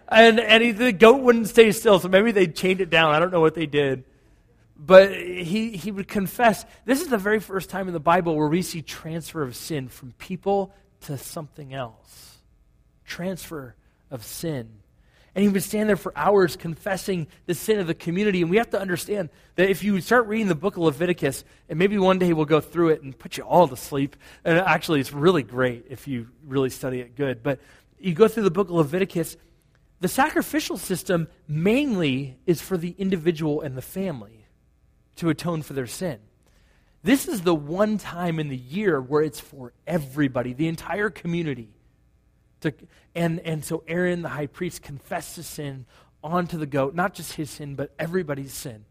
and 0.08 0.40
and 0.40 0.64
he, 0.64 0.72
the 0.72 0.94
goat 0.94 1.22
wouldn't 1.22 1.50
stay 1.50 1.74
still. 1.74 2.00
So 2.00 2.08
maybe 2.08 2.32
they 2.32 2.48
chained 2.48 2.80
it 2.80 2.90
down. 2.90 3.14
I 3.14 3.20
don't 3.20 3.30
know 3.30 3.42
what 3.42 3.56
they 3.56 3.66
did, 3.66 4.06
but 4.78 5.14
he 5.14 5.76
he 5.76 5.92
would 5.92 6.08
confess. 6.08 6.66
This 6.86 7.02
is 7.02 7.10
the 7.10 7.18
very 7.18 7.42
first 7.42 7.70
time 7.70 7.88
in 7.88 7.94
the 7.94 8.00
Bible 8.00 8.38
where 8.38 8.48
we 8.48 8.62
see 8.62 8.82
transfer 8.82 9.42
of 9.42 9.54
sin 9.54 9.90
from 9.90 10.14
people 10.14 10.74
to 11.08 11.18
something 11.18 11.74
else, 11.74 12.38
transfer 13.04 13.76
of 14.10 14.24
sin. 14.24 14.70
And 15.36 15.44
he 15.44 15.50
would 15.50 15.64
stand 15.64 15.90
there 15.90 15.96
for 15.96 16.12
hours 16.16 16.56
confessing 16.56 17.28
the 17.46 17.54
sin 17.54 17.80
of 17.80 17.88
the 17.88 17.94
community. 17.94 18.42
And 18.42 18.50
we 18.50 18.58
have 18.58 18.72
to 18.72 18.80
understand 18.80 19.30
that 19.56 19.70
if 19.70 19.84
you 19.84 20.02
start 20.02 20.28
reading 20.28 20.48
the 20.48 20.56
book 20.56 20.76
of 20.76 20.84
Leviticus, 20.84 21.44
and 21.70 21.78
maybe 21.78 21.98
one 21.98 22.20
day 22.20 22.34
we'll 22.34 22.46
go 22.46 22.62
through 22.62 22.90
it 22.90 23.04
and 23.04 23.18
put 23.18 23.38
you 23.38 23.44
all 23.44 23.68
to 23.68 23.78
sleep. 23.78 24.16
And 24.44 24.58
actually, 24.58 25.00
it's 25.00 25.14
really 25.14 25.44
great 25.44 25.86
if 25.90 26.08
you 26.08 26.28
really 26.46 26.70
study 26.70 27.00
it 27.00 27.16
good. 27.16 27.44
But 27.44 27.60
you 28.00 28.14
go 28.14 28.28
through 28.28 28.44
the 28.44 28.52
book 28.52 28.70
of 28.70 28.76
Leviticus, 28.76 29.38
the 30.00 30.08
sacrificial 30.08 30.78
system 30.78 31.28
mainly 31.48 32.38
is 32.46 32.62
for 32.62 32.78
the 32.78 32.96
individual 32.98 33.62
and 33.62 33.78
the 33.78 33.82
family 33.82 34.46
to 35.18 35.30
atone 35.30 35.62
for 35.62 35.74
their 35.74 35.88
sin. 35.88 36.20
This 37.04 37.28
is 37.28 37.42
the 37.42 37.56
one 37.56 37.98
time 37.98 38.40
in 38.40 38.50
the 38.50 38.58
year 38.58 39.00
where 39.00 39.22
it's 39.22 39.40
for 39.40 39.74
everybody, 39.86 40.54
the 40.54 40.68
entire 40.68 41.10
community. 41.10 41.70
To, 42.62 42.74
and, 43.16 43.40
and 43.42 43.64
so 43.64 43.84
Aaron, 43.88 44.22
the 44.22 44.30
high 44.30 44.48
priest, 44.48 44.82
confessed 44.82 45.38
his 45.38 45.48
sin 45.48 45.86
onto 46.24 46.58
the 46.58 46.66
goat, 46.66 46.96
not 46.96 47.14
just 47.14 47.34
his 47.34 47.50
sin, 47.50 47.76
but 47.76 47.94
everybody's 47.98 48.54
sin. 48.54 48.86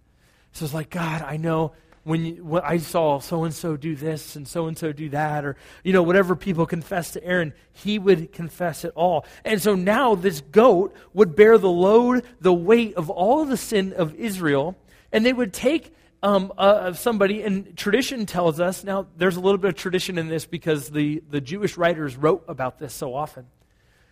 So 0.53 0.65
it's 0.65 0.75
like, 0.75 0.91
God, 0.91 1.23
I 1.23 1.37
know 1.37 1.73
when, 2.05 2.25
you, 2.25 2.45
when 2.45 2.63
I 2.63 2.79
saw 2.79 3.19
so 3.19 3.45
and 3.45 3.53
so 3.53 3.77
do 3.77 3.95
this 3.95 4.35
and 4.35 4.49
so 4.49 4.67
and 4.67 4.79
so 4.79 4.93
do 4.93 5.11
that, 5.11 5.45
or, 5.45 5.57
you 5.85 5.93
know, 5.93 6.03
whatever 6.03 6.35
people 6.35 6.65
confess 6.65 7.11
to 7.13 7.25
Aaron, 7.25 7.53
he 7.73 7.99
would 7.99 8.33
confess 8.33 8.85
it 8.85 8.93
all. 8.95 9.27
And 9.45 9.61
so 9.61 9.75
now 9.75 10.15
this 10.15 10.41
goat 10.41 10.95
would 11.13 11.37
bear 11.37 11.59
the 11.59 11.69
load, 11.69 12.25
the 12.41 12.55
weight 12.55 12.95
of 12.95 13.11
all 13.11 13.43
of 13.43 13.51
the 13.51 13.59
sin 13.59 13.93
of 13.93 14.15
Israel, 14.15 14.75
and 15.13 15.27
they 15.27 15.35
would 15.35 15.53
take 15.53 15.95
um, 16.23 16.53
uh, 16.59 16.93
somebody, 16.95 17.43
and 17.43 17.77
tradition 17.77 18.27
tells 18.27 18.59
us, 18.61 18.83
now 18.83 19.07
there's 19.17 19.37
a 19.37 19.41
little 19.41 19.59
bit 19.59 19.69
of 19.69 19.75
tradition 19.77 20.19
in 20.19 20.29
this 20.29 20.47
because 20.47 20.91
the, 20.91 21.23
the 21.31 21.41
Jewish 21.41 21.77
writers 21.77 22.17
wrote 22.17 22.45
about 22.49 22.79
this 22.79 22.93
so 22.93 23.15
often. 23.15 23.47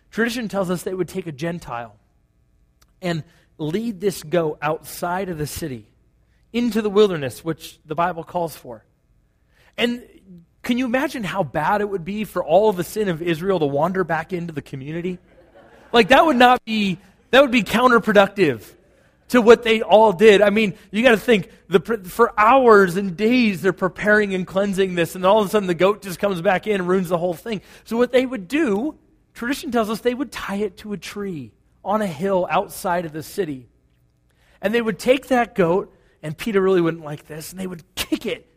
Tradition 0.09 0.47
tells 0.47 0.69
us 0.69 0.83
they 0.83 0.93
would 0.93 1.09
take 1.09 1.27
a 1.27 1.31
Gentile 1.31 1.95
and 3.01 3.23
lead 3.57 3.99
this 3.99 4.23
goat 4.23 4.57
outside 4.61 5.29
of 5.29 5.37
the 5.37 5.47
city 5.47 5.87
into 6.53 6.81
the 6.81 6.89
wilderness, 6.89 7.43
which 7.43 7.79
the 7.85 7.95
Bible 7.95 8.23
calls 8.23 8.55
for. 8.55 8.85
And 9.77 10.03
can 10.63 10.77
you 10.77 10.85
imagine 10.85 11.23
how 11.23 11.43
bad 11.43 11.81
it 11.81 11.89
would 11.89 12.05
be 12.05 12.23
for 12.23 12.43
all 12.43 12.69
of 12.69 12.77
the 12.77 12.83
sin 12.83 13.09
of 13.09 13.21
Israel 13.21 13.59
to 13.59 13.65
wander 13.65 14.03
back 14.03 14.33
into 14.33 14.53
the 14.53 14.61
community? 14.61 15.19
Like 15.91 16.09
that 16.09 16.25
would 16.25 16.37
not 16.37 16.63
be 16.65 16.99
that 17.31 17.41
would 17.41 17.51
be 17.51 17.63
counterproductive 17.63 18.63
to 19.29 19.41
what 19.41 19.63
they 19.63 19.81
all 19.81 20.13
did. 20.13 20.41
I 20.41 20.49
mean, 20.49 20.75
you 20.91 21.03
got 21.03 21.11
to 21.11 21.17
think 21.17 21.49
the, 21.67 21.79
for 22.05 22.33
hours 22.39 22.95
and 22.95 23.17
days 23.17 23.61
they're 23.61 23.73
preparing 23.73 24.33
and 24.33 24.47
cleansing 24.47 24.95
this, 24.95 25.15
and 25.15 25.25
all 25.25 25.41
of 25.41 25.47
a 25.47 25.49
sudden 25.49 25.67
the 25.67 25.73
goat 25.73 26.01
just 26.01 26.19
comes 26.19 26.41
back 26.41 26.67
in 26.67 26.75
and 26.75 26.87
ruins 26.87 27.09
the 27.09 27.17
whole 27.17 27.33
thing. 27.33 27.61
So 27.83 27.97
what 27.97 28.11
they 28.11 28.25
would 28.25 28.47
do 28.47 28.97
Tradition 29.37 29.69
tells 29.69 29.91
us 29.91 30.01
they 30.01 30.15
would 30.15 30.31
tie 30.31 30.55
it 30.55 30.77
to 30.77 30.93
a 30.93 30.97
tree 30.97 31.51
on 31.85 32.01
a 32.01 32.07
hill 32.07 32.47
outside 32.49 33.05
of 33.05 33.13
the 33.13 33.21
city. 33.21 33.69
And 34.63 34.73
they 34.73 34.81
would 34.81 34.97
take 34.97 35.27
that 35.27 35.53
goat, 35.53 35.93
and 36.23 36.35
PETA 36.35 36.59
really 36.59 36.81
wouldn't 36.81 37.03
like 37.03 37.27
this, 37.27 37.51
and 37.51 37.59
they 37.59 37.67
would 37.67 37.83
kick 37.93 38.25
it 38.25 38.51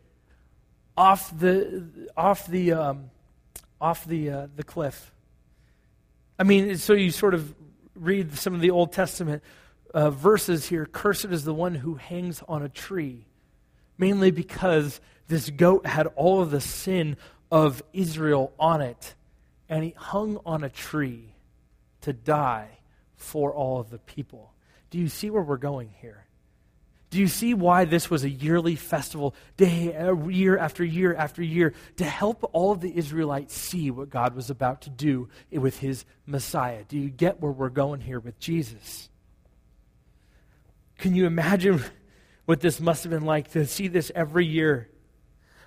off 0.97 1.37
the, 1.37 2.09
off 2.17 2.47
the, 2.47 2.71
um, 2.71 3.11
off 3.79 4.05
the, 4.05 4.31
uh, 4.31 4.47
the 4.55 4.63
cliff. 4.63 5.13
I 6.39 6.45
mean, 6.45 6.75
so 6.77 6.93
you 6.93 7.11
sort 7.11 7.35
of 7.35 7.53
read 7.93 8.35
some 8.35 8.55
of 8.55 8.61
the 8.61 8.71
Old 8.71 8.91
Testament 8.91 9.43
uh, 9.93 10.09
verses 10.09 10.67
here. 10.67 10.85
Cursed 10.85 11.25
is 11.25 11.43
the 11.43 11.53
one 11.53 11.75
who 11.75 11.95
hangs 11.95 12.41
on 12.47 12.63
a 12.63 12.69
tree, 12.69 13.25
mainly 13.97 14.31
because 14.31 14.99
this 15.27 15.49
goat 15.49 15.85
had 15.85 16.07
all 16.15 16.41
of 16.41 16.51
the 16.51 16.61
sin 16.61 17.17
of 17.51 17.83
Israel 17.93 18.53
on 18.59 18.81
it 18.81 19.15
and 19.71 19.85
he 19.85 19.93
hung 19.97 20.37
on 20.45 20.63
a 20.63 20.69
tree 20.69 21.33
to 22.01 22.11
die 22.11 22.79
for 23.15 23.53
all 23.53 23.79
of 23.79 23.89
the 23.89 23.99
people. 23.99 24.53
Do 24.89 24.99
you 24.99 25.07
see 25.07 25.29
where 25.29 25.41
we're 25.41 25.55
going 25.57 25.89
here? 26.01 26.25
Do 27.09 27.19
you 27.19 27.27
see 27.27 27.53
why 27.53 27.85
this 27.85 28.09
was 28.09 28.23
a 28.23 28.29
yearly 28.29 28.75
festival, 28.75 29.33
day, 29.57 29.95
uh, 29.95 30.13
year 30.27 30.57
after 30.57 30.83
year 30.83 31.13
after 31.13 31.41
year, 31.41 31.73
to 31.97 32.05
help 32.05 32.49
all 32.53 32.71
of 32.71 32.81
the 32.81 32.95
Israelites 32.95 33.53
see 33.53 33.91
what 33.91 34.09
God 34.09 34.35
was 34.35 34.49
about 34.49 34.81
to 34.83 34.89
do 34.89 35.29
with 35.51 35.79
his 35.79 36.05
Messiah? 36.25 36.83
Do 36.87 36.97
you 36.97 37.09
get 37.09 37.41
where 37.41 37.51
we're 37.51 37.69
going 37.69 38.01
here 38.01 38.19
with 38.19 38.39
Jesus? 38.39 39.09
Can 41.01 41.15
you 41.15 41.25
imagine 41.25 41.83
what 42.45 42.61
this 42.61 42.79
must 42.79 43.03
have 43.03 43.11
been 43.11 43.25
like 43.25 43.51
to 43.51 43.65
see 43.65 43.87
this 43.87 44.11
every 44.13 44.45
year? 44.45 44.87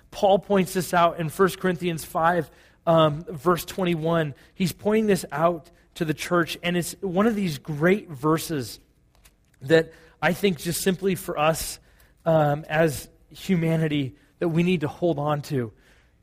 Paul 0.09 0.39
points 0.39 0.73
this 0.73 0.93
out 0.93 1.19
in 1.19 1.29
1 1.29 1.49
Corinthians 1.59 2.05
5 2.05 2.49
um, 2.87 3.25
verse 3.29 3.65
21. 3.65 4.33
He's 4.53 4.71
pointing 4.71 5.07
this 5.07 5.25
out 5.31 5.69
to 5.95 6.05
the 6.05 6.13
church, 6.13 6.57
and 6.63 6.77
it's 6.77 6.93
one 7.01 7.27
of 7.27 7.35
these 7.35 7.57
great 7.57 8.09
verses 8.09 8.79
that 9.61 9.91
I 10.21 10.31
think 10.31 10.59
just 10.59 10.81
simply 10.81 11.15
for 11.15 11.37
us 11.37 11.79
um, 12.25 12.65
as 12.69 13.09
humanity 13.29 14.15
that 14.39 14.49
we 14.49 14.63
need 14.63 14.81
to 14.81 14.87
hold 14.87 15.19
on 15.19 15.41
to. 15.43 15.73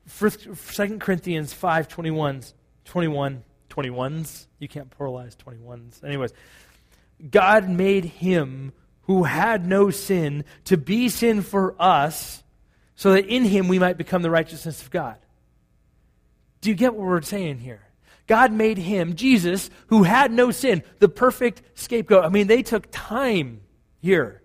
First, 0.06 0.46
2 0.74 0.98
Corinthians 0.98 1.52
5 1.52 1.88
21, 1.88 2.42
21, 2.86 3.44
21s. 3.68 4.46
You 4.58 4.68
can't 4.68 4.90
pluralize 4.96 5.36
21s. 5.36 6.02
Anyways, 6.02 6.32
God 7.30 7.68
made 7.68 8.04
him 8.04 8.72
who 9.02 9.24
had 9.24 9.66
no 9.66 9.90
sin 9.90 10.44
to 10.64 10.76
be 10.76 11.08
sin 11.08 11.42
for 11.42 11.74
us 11.78 12.42
so 12.94 13.12
that 13.12 13.26
in 13.26 13.44
him 13.44 13.68
we 13.68 13.78
might 13.78 13.98
become 13.98 14.22
the 14.22 14.30
righteousness 14.30 14.80
of 14.82 14.90
God. 14.90 15.16
Do 16.60 16.70
you 16.70 16.76
get 16.76 16.94
what 16.94 17.06
we're 17.06 17.22
saying 17.22 17.58
here? 17.58 17.82
God 18.26 18.52
made 18.52 18.78
him, 18.78 19.14
Jesus, 19.16 19.68
who 19.88 20.04
had 20.04 20.30
no 20.32 20.50
sin, 20.50 20.82
the 21.00 21.08
perfect 21.08 21.62
scapegoat. 21.74 22.24
I 22.24 22.28
mean, 22.28 22.46
they 22.46 22.62
took 22.62 22.86
time 22.90 23.62
here 24.00 24.42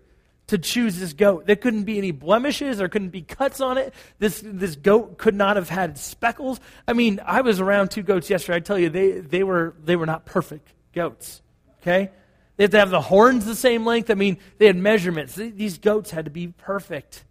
to 0.48 0.58
choose 0.58 0.98
this 0.98 1.12
goat. 1.12 1.46
There 1.46 1.56
couldn't 1.56 1.84
be 1.84 1.98
any 1.98 2.10
blemishes, 2.10 2.78
there 2.78 2.88
couldn't 2.88 3.10
be 3.10 3.22
cuts 3.22 3.60
on 3.60 3.78
it. 3.78 3.94
This, 4.18 4.42
this 4.44 4.76
goat 4.76 5.18
could 5.18 5.34
not 5.34 5.56
have 5.56 5.68
had 5.68 5.96
speckles. 5.96 6.58
I 6.86 6.94
mean, 6.94 7.20
I 7.24 7.42
was 7.42 7.60
around 7.60 7.90
two 7.90 8.02
goats 8.02 8.28
yesterday. 8.28 8.56
I 8.56 8.60
tell 8.60 8.78
you, 8.78 8.88
they, 8.88 9.20
they, 9.20 9.44
were, 9.44 9.76
they 9.82 9.94
were 9.94 10.06
not 10.06 10.26
perfect 10.26 10.72
goats. 10.92 11.42
Okay? 11.82 12.10
They 12.58 12.64
had 12.64 12.72
to 12.72 12.78
have 12.78 12.90
the 12.90 13.00
horns 13.00 13.46
the 13.46 13.56
same 13.56 13.86
length. 13.86 14.10
I 14.10 14.14
mean, 14.14 14.36
they 14.58 14.66
had 14.66 14.76
measurements. 14.76 15.34
These 15.34 15.78
goats 15.78 16.10
had 16.10 16.26
to 16.26 16.30
be 16.30 16.48
perfect. 16.48 17.24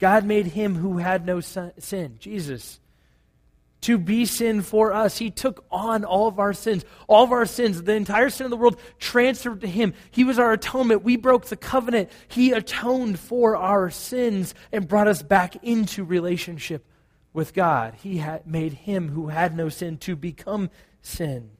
God 0.00 0.24
made 0.24 0.46
him 0.46 0.74
who 0.74 0.98
had 0.98 1.24
no 1.24 1.38
sin, 1.38 2.16
Jesus 2.18 2.80
to 3.82 3.98
be 3.98 4.26
sin 4.26 4.62
for 4.62 4.92
us. 4.92 5.18
He 5.18 5.30
took 5.30 5.64
on 5.70 6.04
all 6.04 6.28
of 6.28 6.38
our 6.38 6.52
sins, 6.52 6.84
all 7.06 7.24
of 7.24 7.32
our 7.32 7.46
sins, 7.46 7.82
the 7.82 7.94
entire 7.94 8.30
sin 8.30 8.44
of 8.44 8.50
the 8.50 8.56
world 8.56 8.78
transferred 8.98 9.62
to 9.62 9.66
Him. 9.66 9.94
He 10.10 10.24
was 10.24 10.38
our 10.38 10.52
atonement. 10.52 11.02
We 11.02 11.16
broke 11.16 11.46
the 11.46 11.56
covenant. 11.56 12.10
He 12.28 12.52
atoned 12.52 13.18
for 13.18 13.56
our 13.56 13.90
sins 13.90 14.54
and 14.72 14.88
brought 14.88 15.08
us 15.08 15.22
back 15.22 15.56
into 15.64 16.04
relationship 16.04 16.84
with 17.32 17.54
God. 17.54 17.94
He 18.02 18.18
had 18.18 18.46
made 18.46 18.72
Him 18.72 19.08
who 19.08 19.28
had 19.28 19.56
no 19.56 19.68
sin 19.68 19.98
to 19.98 20.16
become 20.16 20.70
sin. 21.00 21.50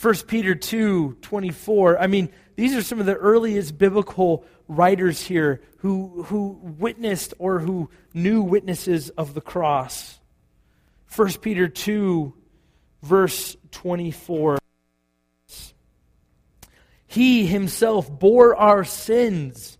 1 0.00 0.14
Peter 0.26 0.54
2 0.54 1.18
24. 1.20 2.00
I 2.00 2.06
mean, 2.06 2.30
these 2.56 2.74
are 2.74 2.82
some 2.82 3.00
of 3.00 3.06
the 3.06 3.16
earliest 3.16 3.76
biblical 3.76 4.46
writers 4.66 5.20
here 5.22 5.60
who, 5.78 6.22
who 6.24 6.58
witnessed 6.62 7.34
or 7.38 7.58
who 7.58 7.90
knew 8.14 8.42
witnesses 8.42 9.10
of 9.10 9.34
the 9.34 9.42
cross. 9.42 10.18
1 11.14 11.32
Peter 11.42 11.68
2, 11.68 12.32
verse 13.02 13.56
24. 13.72 14.58
He 17.06 17.44
himself 17.44 18.10
bore 18.10 18.56
our 18.56 18.84
sins 18.84 19.76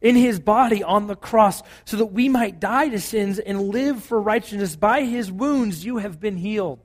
in 0.00 0.16
his 0.16 0.40
body 0.40 0.82
on 0.82 1.06
the 1.06 1.14
cross 1.14 1.62
so 1.84 1.98
that 1.98 2.06
we 2.06 2.28
might 2.28 2.58
die 2.58 2.88
to 2.88 2.98
sins 2.98 3.38
and 3.38 3.68
live 3.68 4.02
for 4.02 4.20
righteousness. 4.20 4.74
By 4.74 5.04
his 5.04 5.30
wounds 5.30 5.84
you 5.84 5.98
have 5.98 6.18
been 6.18 6.36
healed. 6.36 6.80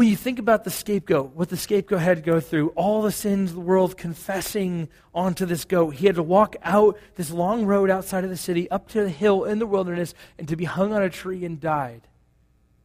When 0.00 0.08
you 0.08 0.16
think 0.16 0.38
about 0.38 0.64
the 0.64 0.70
scapegoat, 0.70 1.34
what 1.34 1.50
the 1.50 1.58
scapegoat 1.58 2.00
had 2.00 2.16
to 2.16 2.22
go 2.22 2.40
through, 2.40 2.68
all 2.70 3.02
the 3.02 3.12
sins 3.12 3.50
of 3.50 3.56
the 3.56 3.60
world 3.60 3.98
confessing 3.98 4.88
onto 5.12 5.44
this 5.44 5.66
goat, 5.66 5.90
he 5.90 6.06
had 6.06 6.14
to 6.14 6.22
walk 6.22 6.56
out 6.62 6.98
this 7.16 7.30
long 7.30 7.66
road 7.66 7.90
outside 7.90 8.24
of 8.24 8.30
the 8.30 8.36
city, 8.38 8.70
up 8.70 8.88
to 8.88 9.02
the 9.02 9.10
hill 9.10 9.44
in 9.44 9.58
the 9.58 9.66
wilderness, 9.66 10.14
and 10.38 10.48
to 10.48 10.56
be 10.56 10.64
hung 10.64 10.94
on 10.94 11.02
a 11.02 11.10
tree 11.10 11.44
and 11.44 11.60
died. 11.60 12.08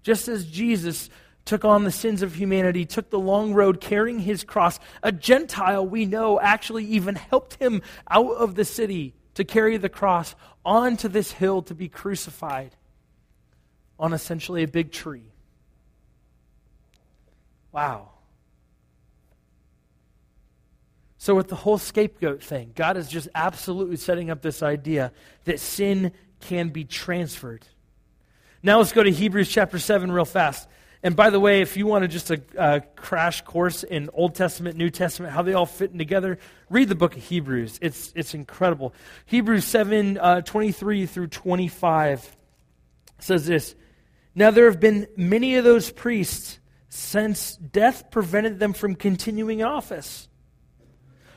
Just 0.03 0.27
as 0.27 0.45
Jesus 0.45 1.09
took 1.45 1.63
on 1.63 1.85
the 1.85 1.89
sins 1.89 2.21
of 2.21 2.35
humanity, 2.35 2.83
took 2.83 3.09
the 3.09 3.17
long 3.17 3.53
road 3.53 3.79
carrying 3.79 4.19
his 4.19 4.43
cross, 4.43 4.77
a 5.01 5.13
Gentile 5.13 5.87
we 5.87 6.05
know 6.05 6.37
actually 6.41 6.83
even 6.83 7.15
helped 7.15 7.55
him 7.61 7.81
out 8.11 8.33
of 8.33 8.55
the 8.55 8.65
city 8.65 9.13
to 9.35 9.45
carry 9.45 9.77
the 9.77 9.87
cross 9.87 10.35
onto 10.65 11.07
this 11.07 11.31
hill 11.31 11.61
to 11.61 11.73
be 11.73 11.87
crucified 11.87 12.75
on 13.97 14.11
essentially 14.11 14.63
a 14.63 14.67
big 14.67 14.91
tree. 14.91 15.31
Wow. 17.75 18.07
So, 21.17 21.35
with 21.35 21.49
the 21.49 21.55
whole 21.55 21.77
scapegoat 21.77 22.41
thing, 22.41 22.71
God 22.73 22.95
is 22.95 23.09
just 23.09 23.27
absolutely 23.35 23.97
setting 23.97 24.29
up 24.29 24.41
this 24.41 24.63
idea 24.63 25.11
that 25.43 25.59
sin 25.59 26.13
can 26.39 26.69
be 26.69 26.85
transferred. 26.85 27.67
Now, 28.63 28.77
let's 28.77 28.93
go 28.93 29.03
to 29.03 29.11
Hebrews 29.11 29.49
chapter 29.49 29.77
7 29.77 30.09
real 30.09 30.23
fast. 30.23 30.69
And 31.03 31.17
by 31.17 31.29
the 31.29 31.39
way, 31.39 31.59
if 31.59 31.75
you 31.75 31.85
wanted 31.85 32.11
just 32.11 32.31
a, 32.31 32.41
a 32.57 32.79
crash 32.95 33.41
course 33.41 33.83
in 33.83 34.09
Old 34.13 34.35
Testament, 34.35 34.77
New 34.77 34.89
Testament, 34.89 35.33
how 35.33 35.41
they 35.41 35.53
all 35.53 35.65
fit 35.65 35.91
in 35.91 35.97
together, 35.97 36.39
read 36.69 36.87
the 36.87 36.95
book 36.95 37.17
of 37.17 37.23
Hebrews. 37.23 37.77
It's, 37.81 38.13
it's 38.15 38.33
incredible. 38.33 38.93
Hebrews 39.25 39.65
7 39.65 40.17
uh, 40.17 40.41
23 40.43 41.07
through 41.07 41.27
25 41.27 42.37
says 43.19 43.45
this 43.45 43.75
Now, 44.33 44.51
there 44.51 44.71
have 44.71 44.79
been 44.79 45.07
many 45.17 45.55
of 45.55 45.65
those 45.65 45.91
priests 45.91 46.59
since 46.95 47.57
death 47.57 48.09
prevented 48.09 48.57
them 48.57 48.71
from 48.71 48.95
continuing 48.95 49.59
in 49.59 49.65
office. 49.65 50.29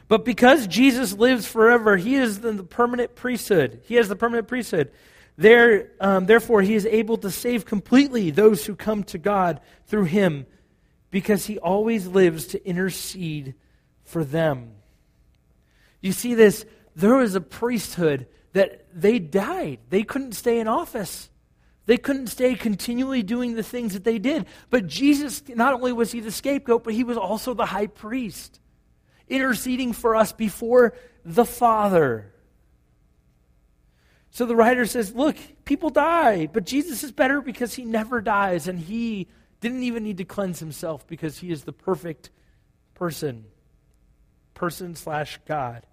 But 0.06 0.24
because 0.24 0.68
Jesus 0.68 1.12
lives 1.12 1.46
forever, 1.46 1.96
he 1.96 2.14
is 2.14 2.40
the 2.40 2.62
permanent 2.62 3.16
priesthood. 3.16 3.82
He 3.84 3.96
has 3.96 4.08
the 4.08 4.14
permanent 4.14 4.46
priesthood. 4.46 4.92
There, 5.36 5.90
um, 6.00 6.26
therefore, 6.26 6.62
he 6.62 6.74
is 6.74 6.86
able 6.86 7.16
to 7.18 7.30
save 7.30 7.64
completely 7.64 8.30
those 8.30 8.64
who 8.64 8.76
come 8.76 9.02
to 9.04 9.18
God 9.18 9.60
through 9.86 10.04
him 10.04 10.46
because 11.10 11.46
he 11.46 11.58
always 11.58 12.06
lives 12.06 12.46
to 12.48 12.64
intercede 12.64 13.54
for 14.04 14.22
them. 14.24 14.72
You 16.00 16.12
see 16.12 16.34
this? 16.34 16.64
There 16.94 17.16
was 17.16 17.34
a 17.34 17.40
priesthood 17.40 18.28
that 18.52 18.86
they 18.94 19.18
died, 19.18 19.80
they 19.90 20.04
couldn't 20.04 20.32
stay 20.32 20.60
in 20.60 20.68
office. 20.68 21.28
They 21.88 21.96
couldn't 21.96 22.26
stay 22.26 22.54
continually 22.54 23.22
doing 23.22 23.54
the 23.54 23.62
things 23.62 23.94
that 23.94 24.04
they 24.04 24.18
did. 24.18 24.44
But 24.68 24.88
Jesus, 24.88 25.42
not 25.48 25.72
only 25.72 25.90
was 25.90 26.12
he 26.12 26.20
the 26.20 26.30
scapegoat, 26.30 26.84
but 26.84 26.92
he 26.92 27.02
was 27.02 27.16
also 27.16 27.54
the 27.54 27.64
high 27.64 27.86
priest, 27.86 28.60
interceding 29.26 29.94
for 29.94 30.14
us 30.14 30.30
before 30.30 30.92
the 31.24 31.46
Father. 31.46 32.30
So 34.30 34.44
the 34.44 34.54
writer 34.54 34.84
says, 34.84 35.14
Look, 35.14 35.38
people 35.64 35.88
die, 35.88 36.46
but 36.52 36.66
Jesus 36.66 37.02
is 37.02 37.10
better 37.10 37.40
because 37.40 37.72
he 37.72 37.86
never 37.86 38.20
dies, 38.20 38.68
and 38.68 38.78
he 38.78 39.26
didn't 39.62 39.82
even 39.82 40.02
need 40.02 40.18
to 40.18 40.26
cleanse 40.26 40.60
himself 40.60 41.06
because 41.06 41.38
he 41.38 41.50
is 41.50 41.64
the 41.64 41.72
perfect 41.72 42.28
person. 42.96 43.46
Person 44.52 44.94
slash 44.94 45.40
God. 45.46 45.86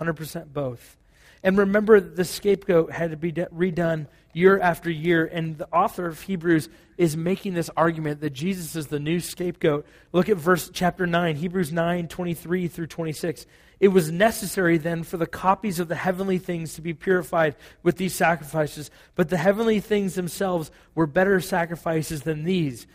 100% 0.00 0.54
both. 0.54 0.96
And 1.44 1.58
remember, 1.58 2.00
the 2.00 2.24
scapegoat 2.24 2.90
had 2.90 3.10
to 3.10 3.18
be 3.18 3.30
redone 3.30 4.06
year 4.32 4.58
after 4.58 4.90
year. 4.90 5.26
And 5.26 5.58
the 5.58 5.68
author 5.70 6.06
of 6.06 6.22
Hebrews 6.22 6.70
is 6.96 7.18
making 7.18 7.52
this 7.52 7.68
argument 7.76 8.22
that 8.22 8.30
Jesus 8.30 8.74
is 8.74 8.86
the 8.86 8.98
new 8.98 9.20
scapegoat. 9.20 9.86
Look 10.12 10.30
at 10.30 10.38
verse 10.38 10.70
chapter 10.72 11.06
9, 11.06 11.36
Hebrews 11.36 11.70
9, 11.70 12.08
23 12.08 12.68
through 12.68 12.86
26. 12.86 13.44
It 13.78 13.88
was 13.88 14.10
necessary 14.10 14.78
then 14.78 15.02
for 15.02 15.18
the 15.18 15.26
copies 15.26 15.78
of 15.78 15.88
the 15.88 15.94
heavenly 15.94 16.38
things 16.38 16.74
to 16.74 16.80
be 16.80 16.94
purified 16.94 17.56
with 17.82 17.98
these 17.98 18.14
sacrifices, 18.14 18.90
but 19.14 19.28
the 19.28 19.36
heavenly 19.36 19.80
things 19.80 20.14
themselves 20.14 20.70
were 20.94 21.06
better 21.06 21.40
sacrifices 21.40 22.22
than 22.22 22.44
these. 22.44 22.86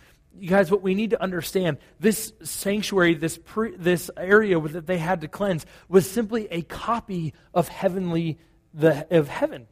You 0.42 0.50
guys, 0.50 0.72
what 0.72 0.82
we 0.82 0.96
need 0.96 1.12
to 1.12 1.22
understand 1.22 1.78
this 2.00 2.34
sanctuary, 2.44 3.16
this, 3.16 3.38
pre, 3.38 3.76
this 3.76 4.10
area 4.18 4.60
that 4.60 4.88
they 4.88 4.98
had 4.98 5.22
to 5.22 5.28
cleanse, 5.28 5.66
was 5.88 6.10
simply 6.10 6.48
a 6.52 6.62
copy 6.62 7.34
of 7.54 7.68
heavenly, 7.68 8.38
the, 8.74 9.08
of 9.16 9.28
heaven. 9.28 9.68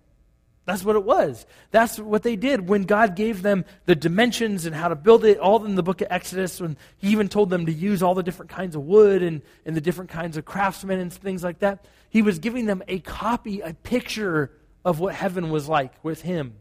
That's 0.67 0.83
what 0.83 0.97
it 0.97 1.05
was. 1.05 1.45
That's 1.71 1.97
what 1.97 2.23
they 2.23 2.35
did 2.35 2.67
when 2.67 2.83
God 2.83 3.15
gave 3.15 3.41
them 3.41 3.63
the 3.85 3.95
dimensions 3.95 4.65
and 4.65 4.75
how 4.75 4.89
to 4.89 4.95
build 4.95 5.23
it, 5.23 5.39
all 5.39 5.63
in 5.63 5.75
the 5.75 5.83
book 5.83 6.01
of 6.01 6.07
Exodus, 6.09 6.59
when 6.59 6.75
He 6.97 7.11
even 7.11 7.29
told 7.29 7.49
them 7.49 7.67
to 7.67 7.71
use 7.71 8.03
all 8.03 8.15
the 8.15 8.21
different 8.21 8.51
kinds 8.51 8.75
of 8.75 8.83
wood 8.83 9.23
and, 9.23 9.41
and 9.65 9.77
the 9.77 9.81
different 9.81 10.09
kinds 10.09 10.35
of 10.35 10.43
craftsmen 10.43 10.99
and 10.99 11.11
things 11.11 11.41
like 11.41 11.59
that. 11.59 11.85
He 12.09 12.21
was 12.21 12.39
giving 12.39 12.65
them 12.65 12.83
a 12.89 12.99
copy, 12.99 13.61
a 13.61 13.73
picture 13.73 14.51
of 14.83 14.99
what 14.99 15.15
heaven 15.15 15.51
was 15.51 15.69
like 15.69 15.93
with 16.03 16.21
Him. 16.21 16.55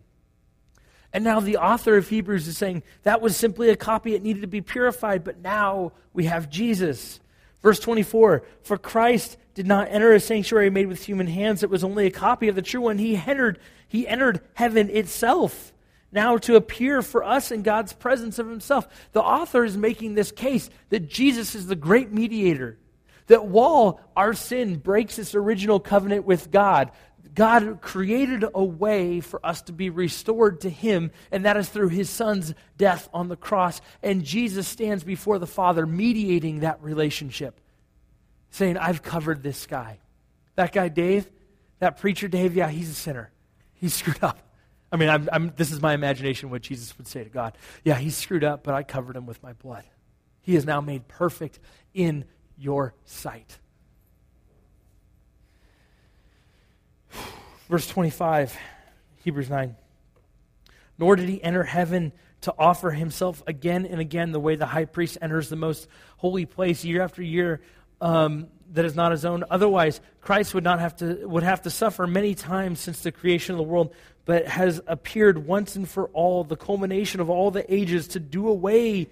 And 1.16 1.24
now 1.24 1.40
the 1.40 1.57
author 1.57 1.96
of 1.96 2.11
Hebrews 2.11 2.46
is 2.46 2.59
saying 2.59 2.83
that 3.05 3.22
was 3.22 3.38
simply 3.38 3.70
a 3.70 3.76
copy, 3.76 4.14
it 4.14 4.22
needed 4.22 4.42
to 4.42 4.46
be 4.46 4.61
purified, 4.61 5.24
but 5.24 5.40
now 5.40 5.92
we 6.12 6.26
have 6.26 6.50
Jesus. 6.50 7.20
Verse 7.62 7.81
24 7.81 8.42
For 8.61 8.76
Christ 8.76 9.38
did 9.55 9.66
not 9.66 9.88
enter 9.90 10.12
a 10.12 10.20
sanctuary 10.20 10.68
made 10.68 10.88
with 10.88 11.02
human 11.02 11.26
hands, 11.26 11.62
it 11.62 11.70
was 11.70 11.83
only 11.83 12.05
a 12.05 12.11
copy 12.11 12.48
of 12.48 12.55
the 12.55 12.61
true 12.61 12.83
one. 12.83 12.98
He 12.98 13.16
entered, 13.16 13.59
he 13.88 14.07
entered 14.07 14.42
heaven 14.52 14.90
itself 14.90 15.72
now 16.12 16.37
to 16.37 16.55
appear 16.55 17.00
for 17.00 17.24
us 17.24 17.50
in 17.50 17.62
God's 17.62 17.94
presence 17.94 18.38
of 18.38 18.46
himself. 18.46 18.87
The 19.12 19.22
author 19.22 19.64
is 19.64 19.74
making 19.74 20.16
this 20.16 20.31
case 20.31 20.68
that 20.90 21.09
Jesus 21.09 21.55
is 21.55 21.66
the 21.66 21.76
great 21.76 22.12
mediator. 22.12 22.76
That 23.29 23.46
while 23.46 24.00
our 24.14 24.35
sin 24.35 24.76
breaks 24.76 25.18
its 25.18 25.35
original 25.35 25.81
covenant 25.81 26.26
with 26.26 26.50
God, 26.50 26.92
God 27.37 27.83
created 27.83 28.44
a 28.55 28.64
way 28.64 29.20
for 29.20 29.44
us 29.44 29.61
to 29.62 29.72
be 29.72 29.90
restored 29.90 30.62
to 30.62 30.70
Him, 30.70 31.12
and 31.31 31.44
that 31.44 31.59
is 31.59 31.68
through 31.68 31.90
His 31.90 32.09
Son's 32.09 32.55
death 32.79 33.09
on 33.12 33.29
the 33.29 33.37
cross. 33.37 33.83
And 34.03 34.25
Jesus 34.25 34.66
stands 34.66 35.05
before 35.05 35.38
the 35.38 35.46
Father, 35.46 35.87
mediating 35.87 36.61
that 36.61 36.83
relationship, 36.83 37.61
saying, 38.51 38.79
I've 38.79 39.03
covered 39.03 39.42
this 39.42 39.66
guy. 39.66 39.99
That 40.55 40.72
guy, 40.72 40.88
Dave, 40.88 41.31
that 41.79 41.99
preacher, 41.99 42.27
Dave, 42.27 42.57
yeah, 42.57 42.68
he's 42.68 42.90
a 42.90 42.94
sinner. 42.94 43.31
He's 43.75 43.94
screwed 44.01 44.25
up. 44.25 44.38
I 44.90 44.96
mean, 44.96 45.11
I'm, 45.11 45.29
I'm, 45.31 45.53
this 45.57 45.72
is 45.72 45.83
my 45.83 45.92
imagination 45.92 46.49
what 46.49 46.62
Jesus 46.62 46.96
would 46.96 47.07
say 47.07 47.22
to 47.22 47.29
God. 47.29 47.59
Yeah, 47.85 47.96
he's 47.96 48.16
screwed 48.16 48.44
up, 48.44 48.64
but 48.64 48.72
I 48.72 48.83
covered 48.83 49.14
him 49.14 49.27
with 49.27 49.42
my 49.42 49.53
blood. 49.53 49.85
He 50.40 50.57
is 50.57 50.64
now 50.64 50.81
made 50.81 51.07
perfect 51.07 51.59
in 51.92 52.25
your 52.57 52.94
sight. 53.05 53.59
Verse 57.68 57.87
25, 57.87 58.57
Hebrews 59.24 59.50
9. 59.50 59.76
Nor 60.98 61.16
did 61.16 61.29
he 61.29 61.42
enter 61.42 61.64
heaven 61.64 62.12
to 62.42 62.55
offer 62.59 62.90
himself 62.90 63.42
again 63.46 63.87
and 63.87 64.00
again 64.00 64.33
the 64.33 64.40
way 64.40 64.57
the 64.57 64.66
high 64.66 64.85
priest 64.85 65.18
enters 65.20 65.48
the 65.48 65.57
most 65.57 65.88
holy 66.18 66.46
place 66.46 66.85
year 66.85 67.02
after 67.02 67.22
year 67.22 67.61
um, 68.00 68.48
that 68.72 68.85
is 68.85 68.94
not 68.94 69.12
his 69.12 69.24
own. 69.24 69.44
Otherwise, 69.50 70.00
Christ 70.20 70.55
would 70.55 70.64
not 70.64 70.81
have 70.81 70.96
to 70.96 71.26
would 71.26 71.42
have 71.42 71.62
to 71.62 71.70
suffer 71.70 72.07
many 72.07 72.35
times 72.35 72.81
since 72.81 73.00
the 73.00 73.12
creation 73.12 73.55
of 73.55 73.59
the 73.59 73.64
world, 73.64 73.94
but 74.24 74.46
has 74.46 74.81
appeared 74.87 75.46
once 75.46 75.76
and 75.76 75.88
for 75.88 76.09
all, 76.09 76.44
the 76.44 76.57
culmination 76.57 77.20
of 77.20 77.31
all 77.31 77.50
the 77.50 77.72
ages, 77.72 78.09
to 78.09 78.20
do 78.20 78.48
away 78.48 79.09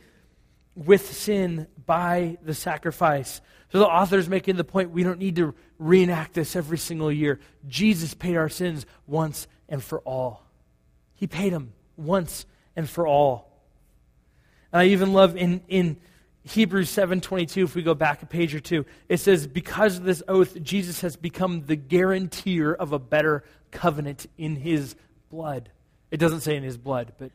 with 0.75 1.13
sin 1.13 1.67
by 1.87 2.39
the 2.43 2.55
sacrifice. 2.55 3.41
So 3.71 3.79
the 3.79 3.87
author 3.87 4.19
is 4.19 4.29
making 4.29 4.57
the 4.57 4.65
point 4.65 4.91
we 4.91 5.03
don't 5.03 5.19
need 5.19 5.37
to 5.37 5.55
reenact 5.79 6.35
this 6.35 6.57
every 6.57 6.79
single 6.79 7.11
year. 7.11 7.41
Jesus 7.67 8.15
paid 8.15 8.37
our 8.37 8.49
sins 8.49 8.87
once 9.07 9.47
and 9.69 9.83
for 9.83 10.01
all. 10.01 10.45
He 11.15 11.27
paid 11.27 11.53
them 11.53 11.73
once 11.97 12.47
and 12.77 12.89
for 12.89 13.07
all. 13.07 13.51
And 14.73 14.81
I 14.81 14.87
even 14.87 15.13
love 15.13 15.37
in, 15.37 15.63
in 15.69 15.97
Hebrews 16.45 16.91
7:22 16.91 17.65
if 17.65 17.75
we 17.75 17.83
go 17.83 17.95
back 17.95 18.23
a 18.23 18.27
page 18.27 18.55
or 18.55 18.61
two 18.61 18.85
it 19.09 19.17
says 19.17 19.47
because 19.47 19.97
of 19.97 20.05
this 20.05 20.23
oath 20.29 20.61
Jesus 20.63 21.01
has 21.01 21.17
become 21.17 21.65
the 21.65 21.77
guarantor 21.77 22.75
of 22.75 22.93
a 22.93 22.99
better 22.99 23.45
covenant 23.71 24.27
in 24.37 24.57
his 24.57 24.95
blood. 25.31 25.71
It 26.11 26.19
doesn't 26.19 26.41
say 26.41 26.55
in 26.57 26.63
his 26.63 26.77
blood, 26.77 27.13
but 27.19 27.31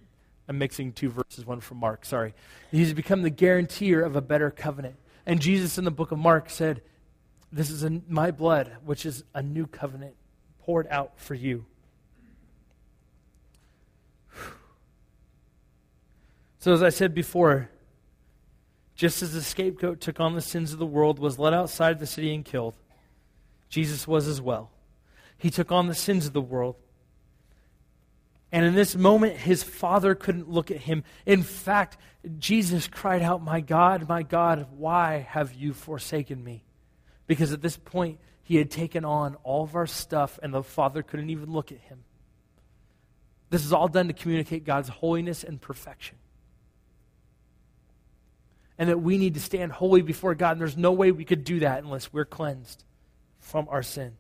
I'm 0.49 0.57
mixing 0.57 0.93
two 0.93 1.11
verses, 1.11 1.45
one 1.45 1.61
from 1.61 1.77
Mark, 1.77 2.03
sorry. 2.03 2.33
He's 2.71 2.91
become 2.91 3.21
the 3.21 3.29
guarantor 3.29 4.01
of 4.01 4.15
a 4.15 4.21
better 4.21 4.49
covenant. 4.49 4.95
And 5.27 5.39
Jesus 5.39 5.77
in 5.77 5.85
the 5.85 5.91
book 5.91 6.11
of 6.11 6.17
Mark 6.17 6.49
said, 6.49 6.81
This 7.51 7.69
is 7.69 7.83
a, 7.83 8.01
my 8.09 8.31
blood, 8.31 8.77
which 8.83 9.05
is 9.05 9.23
a 9.35 9.43
new 9.43 9.67
covenant 9.67 10.15
poured 10.59 10.87
out 10.87 11.13
for 11.17 11.35
you. 11.35 11.65
So, 16.57 16.73
as 16.73 16.81
I 16.81 16.89
said 16.89 17.13
before, 17.13 17.69
just 18.95 19.21
as 19.21 19.33
the 19.33 19.43
scapegoat 19.43 20.01
took 20.01 20.19
on 20.19 20.33
the 20.33 20.41
sins 20.41 20.73
of 20.73 20.79
the 20.79 20.85
world, 20.85 21.19
was 21.19 21.37
led 21.37 21.53
outside 21.53 21.99
the 21.99 22.07
city 22.07 22.33
and 22.33 22.43
killed, 22.43 22.73
Jesus 23.69 24.07
was 24.07 24.27
as 24.27 24.41
well. 24.41 24.71
He 25.37 25.51
took 25.51 25.71
on 25.71 25.87
the 25.87 25.95
sins 25.95 26.25
of 26.25 26.33
the 26.33 26.41
world 26.41 26.75
And 28.51 28.65
in 28.65 28.73
this 28.73 28.95
moment, 28.95 29.35
his 29.37 29.61
father 29.61 30.15
couldn't 30.15 30.49
look 30.49 30.71
at 30.71 30.77
him. 30.77 31.03
In 31.25 31.43
fact, 31.43 31.97
Jesus 32.39 32.87
cried 32.87 33.21
out, 33.21 33.43
My 33.43 33.61
God, 33.61 34.07
my 34.09 34.23
God, 34.23 34.67
why 34.75 35.19
have 35.29 35.53
you 35.53 35.73
forsaken 35.73 36.43
me? 36.43 36.63
Because 37.27 37.53
at 37.53 37.61
this 37.61 37.77
point, 37.77 38.19
he 38.41 38.55
had 38.55 38.71
taken 38.71 39.05
on 39.05 39.35
all 39.43 39.63
of 39.63 39.75
our 39.75 39.85
stuff, 39.85 40.39
and 40.41 40.51
the 40.51 40.63
father 40.63 41.03
couldn't 41.03 41.29
even 41.29 41.51
look 41.51 41.71
at 41.71 41.77
him. 41.77 42.03
This 43.51 43.63
is 43.63 43.73
all 43.73 43.87
done 43.87 44.07
to 44.07 44.13
communicate 44.13 44.63
God's 44.63 44.89
holiness 44.89 45.43
and 45.43 45.61
perfection. 45.61 46.17
And 48.79 48.89
that 48.89 48.99
we 48.99 49.17
need 49.17 49.35
to 49.35 49.39
stand 49.39 49.71
holy 49.71 50.01
before 50.01 50.33
God, 50.33 50.53
and 50.53 50.61
there's 50.61 50.77
no 50.77 50.91
way 50.91 51.11
we 51.11 51.25
could 51.25 51.43
do 51.43 51.59
that 51.59 51.83
unless 51.83 52.11
we're 52.11 52.25
cleansed 52.25 52.83
from 53.39 53.67
our 53.69 53.83
sin. 53.83 54.17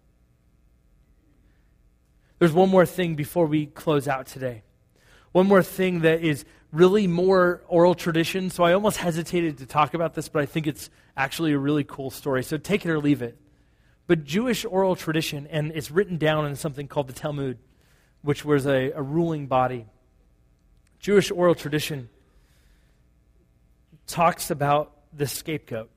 There's 2.39 2.53
one 2.53 2.69
more 2.69 2.85
thing 2.85 3.15
before 3.15 3.45
we 3.45 3.65
close 3.65 4.07
out 4.07 4.27
today. 4.27 4.63
One 5.33 5.47
more 5.47 5.61
thing 5.61 6.01
that 6.01 6.21
is 6.23 6.45
really 6.71 7.05
more 7.05 7.61
oral 7.67 7.95
tradition. 7.95 8.49
So 8.49 8.63
I 8.63 8.73
almost 8.73 8.97
hesitated 8.97 9.57
to 9.59 9.65
talk 9.65 9.93
about 9.93 10.13
this, 10.13 10.29
but 10.29 10.41
I 10.41 10.45
think 10.45 10.65
it's 10.65 10.89
actually 11.17 11.51
a 11.51 11.57
really 11.57 11.83
cool 11.83 12.09
story. 12.09 12.43
So 12.43 12.57
take 12.57 12.85
it 12.85 12.89
or 12.89 12.99
leave 12.99 13.21
it. 13.21 13.37
But 14.07 14.23
Jewish 14.23 14.65
oral 14.65 14.95
tradition, 14.95 15.47
and 15.47 15.71
it's 15.75 15.91
written 15.91 16.17
down 16.17 16.45
in 16.45 16.55
something 16.55 16.87
called 16.87 17.07
the 17.07 17.13
Talmud, 17.13 17.59
which 18.21 18.43
was 18.43 18.65
a, 18.65 18.91
a 18.91 19.01
ruling 19.01 19.47
body. 19.47 19.85
Jewish 20.99 21.31
oral 21.31 21.55
tradition 21.55 22.09
talks 24.07 24.49
about 24.49 24.93
the 25.13 25.27
scapegoat 25.27 25.89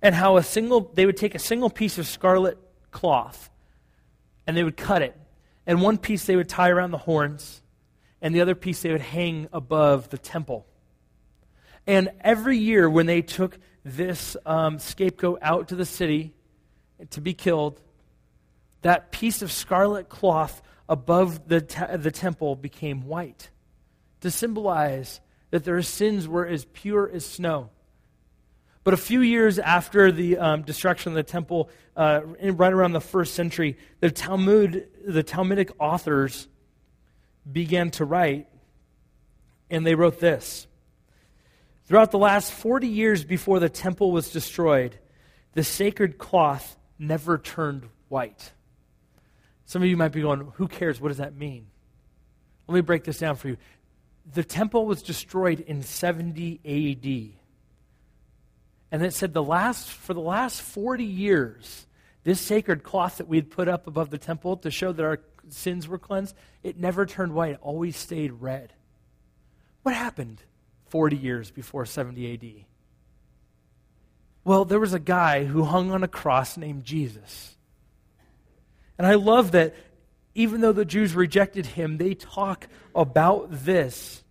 and 0.00 0.14
how 0.14 0.36
a 0.36 0.42
single 0.42 0.90
they 0.94 1.06
would 1.06 1.16
take 1.16 1.34
a 1.34 1.38
single 1.38 1.70
piece 1.70 1.98
of 1.98 2.06
scarlet 2.06 2.58
cloth 2.90 3.50
and 4.46 4.56
they 4.56 4.64
would 4.64 4.76
cut 4.76 5.02
it 5.02 5.16
and 5.66 5.82
one 5.82 5.98
piece 5.98 6.24
they 6.24 6.36
would 6.36 6.48
tie 6.48 6.70
around 6.70 6.92
the 6.92 6.98
horns, 6.98 7.62
and 8.22 8.34
the 8.34 8.40
other 8.40 8.54
piece 8.54 8.82
they 8.82 8.92
would 8.92 9.00
hang 9.00 9.48
above 9.52 10.08
the 10.10 10.18
temple. 10.18 10.66
And 11.86 12.10
every 12.20 12.58
year, 12.58 12.88
when 12.88 13.06
they 13.06 13.22
took 13.22 13.58
this 13.84 14.36
um, 14.44 14.78
scapegoat 14.78 15.38
out 15.42 15.68
to 15.68 15.76
the 15.76 15.84
city 15.84 16.34
to 17.10 17.20
be 17.20 17.34
killed, 17.34 17.80
that 18.82 19.12
piece 19.12 19.42
of 19.42 19.52
scarlet 19.52 20.08
cloth 20.08 20.62
above 20.88 21.48
the, 21.48 21.60
te- 21.60 21.96
the 21.96 22.10
temple 22.10 22.56
became 22.56 23.06
white 23.06 23.50
to 24.20 24.30
symbolize 24.30 25.20
that 25.50 25.64
their 25.64 25.82
sins 25.82 26.26
were 26.26 26.46
as 26.46 26.64
pure 26.64 27.08
as 27.12 27.24
snow. 27.24 27.70
But 28.86 28.94
a 28.94 28.98
few 28.98 29.20
years 29.20 29.58
after 29.58 30.12
the 30.12 30.38
um, 30.38 30.62
destruction 30.62 31.10
of 31.10 31.16
the 31.16 31.24
temple, 31.24 31.70
uh, 31.96 32.20
right 32.40 32.72
around 32.72 32.92
the 32.92 33.00
first 33.00 33.34
century, 33.34 33.78
the 33.98 34.12
Talmud, 34.12 34.86
the 35.04 35.24
Talmudic 35.24 35.72
authors 35.80 36.46
began 37.50 37.90
to 37.90 38.04
write, 38.04 38.46
and 39.70 39.84
they 39.84 39.96
wrote 39.96 40.20
this. 40.20 40.68
Throughout 41.86 42.12
the 42.12 42.18
last 42.18 42.52
40 42.52 42.86
years 42.86 43.24
before 43.24 43.58
the 43.58 43.68
temple 43.68 44.12
was 44.12 44.30
destroyed, 44.30 44.96
the 45.54 45.64
sacred 45.64 46.16
cloth 46.16 46.78
never 46.96 47.38
turned 47.38 47.88
white. 48.06 48.52
Some 49.64 49.82
of 49.82 49.88
you 49.88 49.96
might 49.96 50.12
be 50.12 50.20
going, 50.20 50.52
Who 50.58 50.68
cares? 50.68 51.00
What 51.00 51.08
does 51.08 51.18
that 51.18 51.34
mean? 51.34 51.66
Let 52.68 52.76
me 52.76 52.82
break 52.82 53.02
this 53.02 53.18
down 53.18 53.34
for 53.34 53.48
you. 53.48 53.56
The 54.32 54.44
temple 54.44 54.86
was 54.86 55.02
destroyed 55.02 55.58
in 55.58 55.82
70 55.82 56.60
AD. 57.34 57.45
And 58.90 59.02
it 59.02 59.12
said 59.12 59.32
the 59.32 59.42
last 59.42 59.88
for 59.88 60.14
the 60.14 60.20
last 60.20 60.62
40 60.62 61.04
years, 61.04 61.86
this 62.24 62.40
sacred 62.40 62.82
cloth 62.82 63.18
that 63.18 63.28
we'd 63.28 63.50
put 63.50 63.68
up 63.68 63.86
above 63.86 64.10
the 64.10 64.18
temple 64.18 64.56
to 64.58 64.70
show 64.70 64.92
that 64.92 65.04
our 65.04 65.20
sins 65.48 65.86
were 65.88 65.98
cleansed, 65.98 66.34
it 66.62 66.78
never 66.78 67.06
turned 67.06 67.34
white, 67.34 67.52
it 67.52 67.58
always 67.62 67.96
stayed 67.96 68.32
red. 68.32 68.72
What 69.82 69.94
happened 69.94 70.42
40 70.88 71.16
years 71.16 71.50
before 71.50 71.86
70 71.86 72.34
AD? 72.34 72.64
Well, 74.44 74.64
there 74.64 74.80
was 74.80 74.94
a 74.94 75.00
guy 75.00 75.44
who 75.44 75.64
hung 75.64 75.90
on 75.90 76.04
a 76.04 76.08
cross 76.08 76.56
named 76.56 76.84
Jesus. 76.84 77.56
And 78.98 79.06
I 79.06 79.14
love 79.14 79.52
that 79.52 79.74
even 80.34 80.60
though 80.60 80.72
the 80.72 80.84
Jews 80.84 81.14
rejected 81.14 81.66
him, 81.66 81.96
they 81.96 82.14
talk 82.14 82.68
about 82.94 83.48
this, 83.50 84.22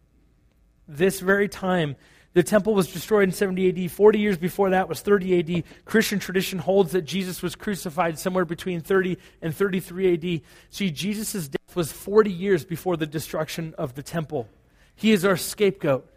this 0.88 1.20
very 1.20 1.50
time 1.50 1.96
the 2.36 2.44
temple 2.44 2.76
was 2.76 2.92
destroyed 2.92 3.24
in 3.24 3.32
70 3.32 3.86
AD. 3.86 3.92
40 3.92 4.20
years 4.20 4.38
before 4.38 4.72
that 4.72 4.90
was 4.90 5.00
30 5.00 5.40
AD. 5.40 5.64
Christian 5.86 6.20
tradition 6.20 6.60
holds 6.60 6.92
that 6.92 7.04
Jesus 7.04 7.42
was 7.42 7.56
crucified 7.56 8.20
somewhere 8.20 8.44
between 8.44 8.82
30 8.82 9.18
and 9.42 9.56
33 9.56 10.14
AD. 10.14 10.42
See, 10.70 10.92
Jesus' 10.92 11.48
death 11.48 11.76
was 11.78 11.94
40 11.94 12.30
years 12.30 12.66
before 12.66 12.98
the 12.98 13.08
destruction 13.08 13.74
of 13.78 13.96
the 13.96 14.04
temple. 14.04 14.50
He 14.96 15.14
is 15.14 15.24
our 15.24 15.38
scapegoat. 15.38 16.12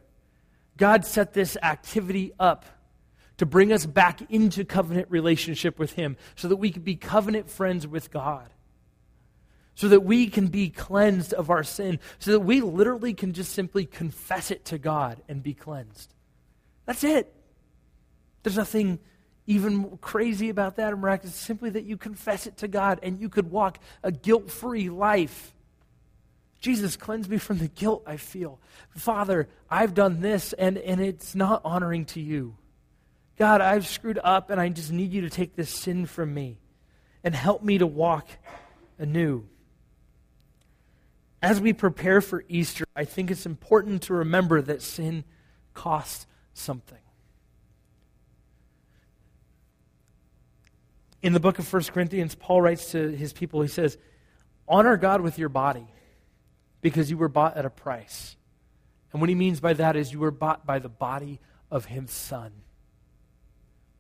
God 0.77 1.07
set 1.07 1.35
this 1.35 1.57
activity 1.63 2.33
up 2.41 2.67
to 3.37 3.47
bring 3.47 3.73
us 3.73 3.87
back 3.87 4.21
into 4.29 4.65
covenant 4.65 5.07
relationship 5.11 5.79
with 5.79 5.93
Him 5.93 6.17
so 6.35 6.49
that 6.49 6.57
we 6.57 6.73
can 6.73 6.83
be 6.83 6.97
covenant 6.97 7.49
friends 7.49 7.87
with 7.87 8.11
God 8.11 8.51
so 9.79 9.87
that 9.87 10.01
we 10.01 10.27
can 10.27 10.49
be 10.49 10.71
cleansed 10.71 11.33
of 11.33 11.51
our 11.51 11.63
sin, 11.63 12.01
so 12.19 12.33
that 12.33 12.41
we 12.41 12.61
literally 12.61 13.15
can 13.15 13.33
just 13.33 13.53
simply 13.53 13.87
confess 13.87 14.51
it 14.51 14.65
to 14.65 14.77
God 14.77 15.23
and 15.29 15.41
be 15.41 15.55
cleansed. 15.55 16.13
That's 16.85 17.05
it. 17.05 17.33
There's 18.43 18.57
nothing 18.57 18.99
even 19.47 19.97
crazy 19.99 20.49
about 20.49 20.75
that 20.77 20.93
or 20.93 20.97
miraculous. 20.97 21.37
It's 21.37 21.47
simply 21.47 21.71
that 21.71 21.85
you 21.85 21.97
confess 21.97 22.49
it 22.49 22.57
to 22.57 22.67
God 22.67 22.99
and 23.05 23.21
you 23.21 23.29
could 23.29 23.53
walk 23.53 23.79
a 24.03 24.11
guilt 24.11 24.51
free 24.51 24.91
life. 24.91 25.55
Jesus, 26.61 26.97
cleanse 26.97 27.29
me 27.29 27.39
from 27.39 27.59
the 27.59 27.69
guilt 27.69 28.03
I 28.05 28.17
feel. 28.17 28.59
Father, 28.97 29.47
I've 29.71 29.95
done 29.95 30.23
this 30.23 30.55
and, 30.55 30.77
and 30.79 31.01
it's 31.01 31.37
not 31.37 31.63
honoring 31.65 32.05
to 32.07 32.21
you. 32.21 32.57
God, 33.37 33.61
I've 33.61 33.87
screwed 33.87 34.19
up 34.25 34.51
and 34.51 34.61
I 34.61 34.71
just 34.71 34.91
need 34.91 35.13
you 35.13 35.21
to 35.21 35.31
take 35.31 35.55
this 35.55 35.71
sin 35.71 36.07
from 36.07 36.35
me 36.35 36.59
and 37.23 37.33
help 37.33 37.63
me 37.63 37.79
to 37.79 37.87
walk 37.87 38.27
anew 38.99 39.45
as 41.41 41.61
we 41.61 41.73
prepare 41.73 42.21
for 42.21 42.45
Easter, 42.49 42.85
I 42.97 43.05
think 43.05 43.31
it's 43.31 43.47
important 43.47 44.03
to 44.03 44.15
remember 44.15 44.61
that 44.61 44.83
sin 44.83 45.25
costs 45.73 46.27
something. 46.53 46.99
In 51.23 51.33
the 51.33 51.41
book 51.41 51.59
of 51.59 51.73
1 51.73 51.83
Corinthians, 51.85 52.35
Paul 52.35 52.63
writes 52.63 52.93
to 52.93 53.11
his 53.11 53.33
people, 53.33 53.63
he 53.63 53.69
says, 53.69 53.99
Honor 54.69 54.97
God 54.97 55.21
with 55.21 55.39
your 55.39 55.49
body 55.49 55.87
because 56.81 57.11
you 57.11 57.17
were 57.17 57.29
bought 57.29 57.57
at 57.57 57.65
a 57.65 57.71
price. 57.71 58.37
And 59.13 59.21
what 59.21 59.29
he 59.29 59.35
means 59.35 59.61
by 59.61 59.73
that 59.75 59.97
is 59.97 60.13
you 60.13 60.19
were 60.19 60.31
bought 60.31 60.67
by 60.67 60.79
the 60.79 60.89
body 60.89 61.41
of 61.71 61.87
his 61.87 62.11
son. 62.11 62.53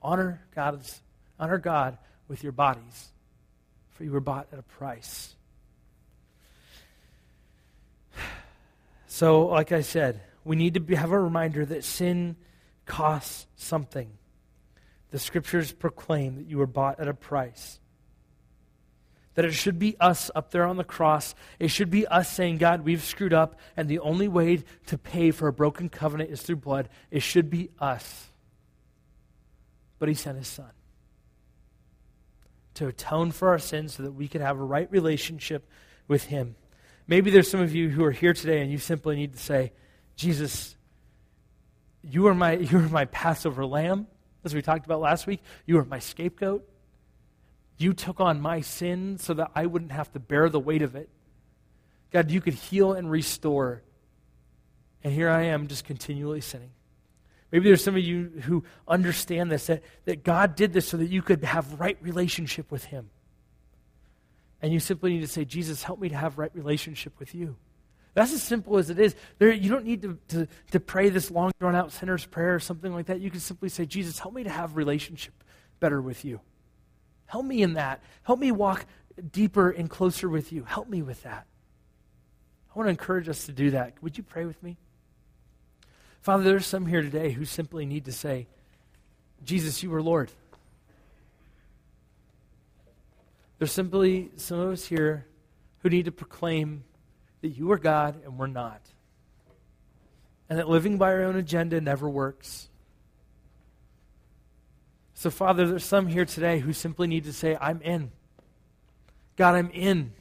Honor 0.02 0.42
God's, 0.54 1.00
honor 1.40 1.58
God 1.58 1.98
with 2.28 2.42
your 2.42 2.52
bodies, 2.52 3.08
for 3.90 4.04
you 4.04 4.12
were 4.12 4.20
bought 4.20 4.48
at 4.52 4.58
a 4.58 4.62
price. 4.62 5.34
So, 9.08 9.46
like 9.46 9.72
I 9.72 9.80
said, 9.80 10.20
we 10.44 10.54
need 10.54 10.74
to 10.74 10.80
be, 10.80 10.94
have 10.94 11.12
a 11.12 11.18
reminder 11.18 11.64
that 11.64 11.82
sin 11.82 12.36
costs 12.84 13.46
something. 13.56 14.10
The 15.10 15.18
scriptures 15.18 15.72
proclaim 15.72 16.36
that 16.36 16.46
you 16.46 16.58
were 16.58 16.66
bought 16.66 17.00
at 17.00 17.08
a 17.08 17.14
price. 17.14 17.80
That 19.34 19.46
it 19.46 19.52
should 19.52 19.78
be 19.78 19.96
us 19.98 20.30
up 20.34 20.50
there 20.50 20.64
on 20.64 20.76
the 20.76 20.84
cross. 20.84 21.34
It 21.58 21.68
should 21.68 21.90
be 21.90 22.06
us 22.06 22.30
saying, 22.30 22.58
God, 22.58 22.82
we've 22.82 23.02
screwed 23.02 23.32
up, 23.32 23.58
and 23.78 23.88
the 23.88 24.00
only 24.00 24.28
way 24.28 24.62
to 24.86 24.98
pay 24.98 25.30
for 25.30 25.48
a 25.48 25.52
broken 25.52 25.88
covenant 25.88 26.30
is 26.30 26.42
through 26.42 26.56
blood. 26.56 26.90
It 27.10 27.20
should 27.20 27.48
be 27.48 27.70
us. 27.78 28.26
But 29.98 30.10
He 30.10 30.14
sent 30.14 30.36
His 30.36 30.48
Son 30.48 30.70
to 32.74 32.88
atone 32.88 33.32
for 33.32 33.48
our 33.48 33.58
sins 33.58 33.94
so 33.94 34.02
that 34.02 34.12
we 34.12 34.28
could 34.28 34.42
have 34.42 34.58
a 34.58 34.64
right 34.64 34.90
relationship 34.92 35.66
with 36.08 36.24
Him. 36.24 36.56
Maybe 37.08 37.30
there's 37.30 37.50
some 37.50 37.60
of 37.60 37.74
you 37.74 37.88
who 37.88 38.04
are 38.04 38.12
here 38.12 38.34
today 38.34 38.60
and 38.60 38.70
you 38.70 38.76
simply 38.76 39.16
need 39.16 39.32
to 39.32 39.38
say, 39.38 39.72
Jesus, 40.14 40.76
you 42.02 42.26
are 42.26 42.34
my, 42.34 42.52
you 42.56 42.78
are 42.78 42.88
my 42.88 43.06
Passover 43.06 43.64
lamb, 43.64 44.06
as 44.44 44.54
we 44.54 44.62
talked 44.62 44.84
about 44.84 45.00
last 45.00 45.26
week. 45.26 45.40
You 45.66 45.78
are 45.78 45.84
my 45.84 45.98
scapegoat. 45.98 46.68
You 47.78 47.94
took 47.94 48.20
on 48.20 48.40
my 48.40 48.60
sin 48.60 49.18
so 49.18 49.34
that 49.34 49.50
I 49.54 49.66
wouldn't 49.66 49.92
have 49.92 50.12
to 50.12 50.20
bear 50.20 50.48
the 50.48 50.60
weight 50.60 50.82
of 50.82 50.94
it. 50.94 51.08
God, 52.10 52.30
you 52.30 52.40
could 52.40 52.54
heal 52.54 52.92
and 52.92 53.10
restore. 53.10 53.82
And 55.02 55.12
here 55.12 55.30
I 55.30 55.44
am 55.44 55.68
just 55.68 55.84
continually 55.84 56.40
sinning. 56.40 56.70
Maybe 57.50 57.64
there's 57.64 57.82
some 57.82 57.96
of 57.96 58.02
you 58.02 58.42
who 58.42 58.64
understand 58.86 59.50
this, 59.50 59.68
that, 59.68 59.82
that 60.04 60.24
God 60.24 60.54
did 60.56 60.72
this 60.72 60.88
so 60.88 60.98
that 60.98 61.08
you 61.08 61.22
could 61.22 61.44
have 61.44 61.80
right 61.80 61.96
relationship 62.02 62.70
with 62.70 62.84
Him. 62.84 63.10
And 64.60 64.72
you 64.72 64.80
simply 64.80 65.12
need 65.12 65.20
to 65.20 65.28
say, 65.28 65.44
Jesus, 65.44 65.82
help 65.82 66.00
me 66.00 66.08
to 66.08 66.16
have 66.16 66.38
right 66.38 66.50
relationship 66.54 67.18
with 67.18 67.34
you. 67.34 67.56
That's 68.14 68.32
as 68.32 68.42
simple 68.42 68.78
as 68.78 68.90
it 68.90 68.98
is. 68.98 69.14
There, 69.38 69.52
you 69.52 69.70
don't 69.70 69.84
need 69.84 70.02
to, 70.02 70.18
to, 70.28 70.48
to 70.72 70.80
pray 70.80 71.08
this 71.08 71.30
long, 71.30 71.52
drawn 71.60 71.76
out 71.76 71.92
sinner's 71.92 72.26
prayer 72.26 72.54
or 72.54 72.58
something 72.58 72.92
like 72.92 73.06
that. 73.06 73.20
You 73.20 73.30
can 73.30 73.38
simply 73.38 73.68
say, 73.68 73.86
Jesus, 73.86 74.18
help 74.18 74.34
me 74.34 74.42
to 74.42 74.50
have 74.50 74.76
relationship 74.76 75.34
better 75.78 76.00
with 76.00 76.24
you. 76.24 76.40
Help 77.26 77.44
me 77.44 77.62
in 77.62 77.74
that. 77.74 78.02
Help 78.24 78.40
me 78.40 78.50
walk 78.50 78.86
deeper 79.30 79.70
and 79.70 79.88
closer 79.88 80.28
with 80.28 80.52
you. 80.52 80.64
Help 80.64 80.88
me 80.88 81.02
with 81.02 81.22
that. 81.22 81.46
I 82.74 82.78
want 82.78 82.86
to 82.86 82.90
encourage 82.90 83.28
us 83.28 83.46
to 83.46 83.52
do 83.52 83.70
that. 83.70 83.94
Would 84.02 84.16
you 84.16 84.24
pray 84.24 84.44
with 84.44 84.60
me? 84.62 84.78
Father, 86.20 86.42
there's 86.42 86.66
some 86.66 86.86
here 86.86 87.02
today 87.02 87.30
who 87.30 87.44
simply 87.44 87.86
need 87.86 88.06
to 88.06 88.12
say, 88.12 88.48
Jesus, 89.44 89.82
you 89.82 89.94
are 89.94 90.02
Lord. 90.02 90.32
There's 93.58 93.72
simply 93.72 94.30
some 94.36 94.60
of 94.60 94.72
us 94.72 94.86
here 94.86 95.26
who 95.80 95.90
need 95.90 96.04
to 96.04 96.12
proclaim 96.12 96.84
that 97.40 97.48
you 97.48 97.70
are 97.72 97.78
God 97.78 98.22
and 98.24 98.38
we're 98.38 98.46
not. 98.46 98.80
And 100.48 100.58
that 100.58 100.68
living 100.68 100.98
by 100.98 101.12
our 101.12 101.22
own 101.22 101.36
agenda 101.36 101.80
never 101.80 102.08
works. 102.08 102.68
So, 105.14 105.30
Father, 105.30 105.66
there's 105.66 105.84
some 105.84 106.06
here 106.06 106.24
today 106.24 106.60
who 106.60 106.72
simply 106.72 107.08
need 107.08 107.24
to 107.24 107.32
say, 107.32 107.56
I'm 107.60 107.82
in. 107.82 108.12
God, 109.36 109.56
I'm 109.56 109.70
in. 109.70 110.12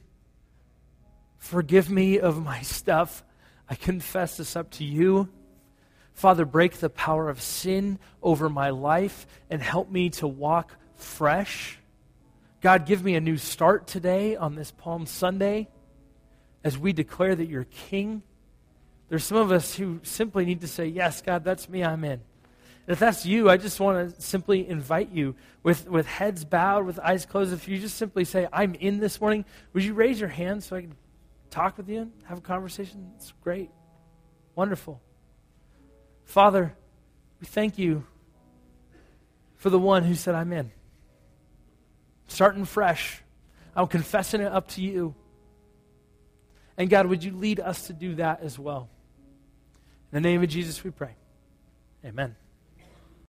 Forgive 1.38 1.90
me 1.90 2.20
of 2.20 2.44
my 2.44 2.62
stuff. 2.64 3.24
I 3.70 3.76
confess 3.76 4.38
this 4.38 4.56
up 4.56 4.72
to 4.72 4.84
you. 4.84 5.30
Father, 6.14 6.46
break 6.46 6.74
the 6.78 6.90
power 6.90 7.30
of 7.30 7.42
sin 7.42 8.00
over 8.24 8.50
my 8.50 8.72
life 8.72 9.28
and 9.52 9.62
help 9.62 9.92
me 9.92 10.10
to 10.10 10.28
walk 10.28 10.72
fresh. 10.96 11.78
God, 12.68 12.86
give 12.86 13.02
me 13.02 13.16
a 13.16 13.22
new 13.22 13.38
start 13.38 13.88
today 13.88 14.36
on 14.36 14.56
this 14.56 14.72
Palm 14.72 15.06
Sunday 15.06 15.70
as 16.66 16.78
we 16.78 16.92
declare 16.92 17.34
that 17.34 17.48
you're 17.48 17.64
King. 17.64 18.24
There's 19.08 19.24
some 19.24 19.38
of 19.38 19.54
us 19.54 19.76
who 19.76 20.02
simply 20.04 20.44
need 20.44 20.60
to 20.60 20.68
say, 20.68 20.86
Yes, 20.86 21.22
God, 21.22 21.46
that's 21.46 21.70
me, 21.70 21.82
I'm 21.82 22.04
in. 22.04 22.12
And 22.12 22.22
if 22.88 23.00
that's 23.00 23.26
you, 23.26 23.50
I 23.50 23.56
just 23.56 23.80
want 23.80 24.14
to 24.14 24.22
simply 24.22 24.68
invite 24.68 25.14
you 25.14 25.36
with, 25.64 25.88
with 25.88 26.08
heads 26.08 26.44
bowed, 26.44 26.86
with 26.86 27.00
eyes 27.00 27.26
closed. 27.26 27.54
If 27.54 27.70
you 27.70 27.80
just 27.80 27.96
simply 27.96 28.26
say, 28.26 28.50
I'm 28.52 28.76
in 28.76 29.00
this 29.00 29.22
morning, 29.22 29.46
would 29.72 29.86
you 29.86 29.94
raise 29.94 30.20
your 30.20 30.28
hand 30.28 30.62
so 30.62 30.76
I 30.76 30.82
can 30.82 30.96
talk 31.50 31.78
with 31.78 31.88
you 31.88 32.02
and 32.02 32.12
have 32.26 32.40
a 32.40 32.42
conversation? 32.42 33.14
It's 33.16 33.32
great. 33.46 33.72
Wonderful. 34.56 35.02
Father, 36.26 36.76
we 37.40 37.48
thank 37.48 37.78
you 37.78 38.06
for 39.56 39.70
the 39.70 39.80
one 39.80 40.04
who 40.04 40.16
said, 40.16 40.36
I'm 40.36 40.52
in. 40.52 40.74
Starting 42.28 42.66
fresh. 42.66 43.22
I'm 43.76 43.88
confessing 43.88 44.42
it 44.42 44.52
up 44.52 44.68
to 44.70 44.82
you. 44.82 45.16
And 46.78 46.90
God, 46.90 47.08
would 47.08 47.24
you 47.24 47.32
lead 47.32 47.60
us 47.60 47.88
to 47.88 47.94
do 47.94 48.16
that 48.16 48.42
as 48.42 48.60
well? 48.60 48.90
In 50.12 50.22
the 50.22 50.30
name 50.30 50.44
of 50.44 50.50
Jesus, 50.50 50.84
we 50.84 50.92
pray. 50.92 51.16
Amen. 52.06 52.36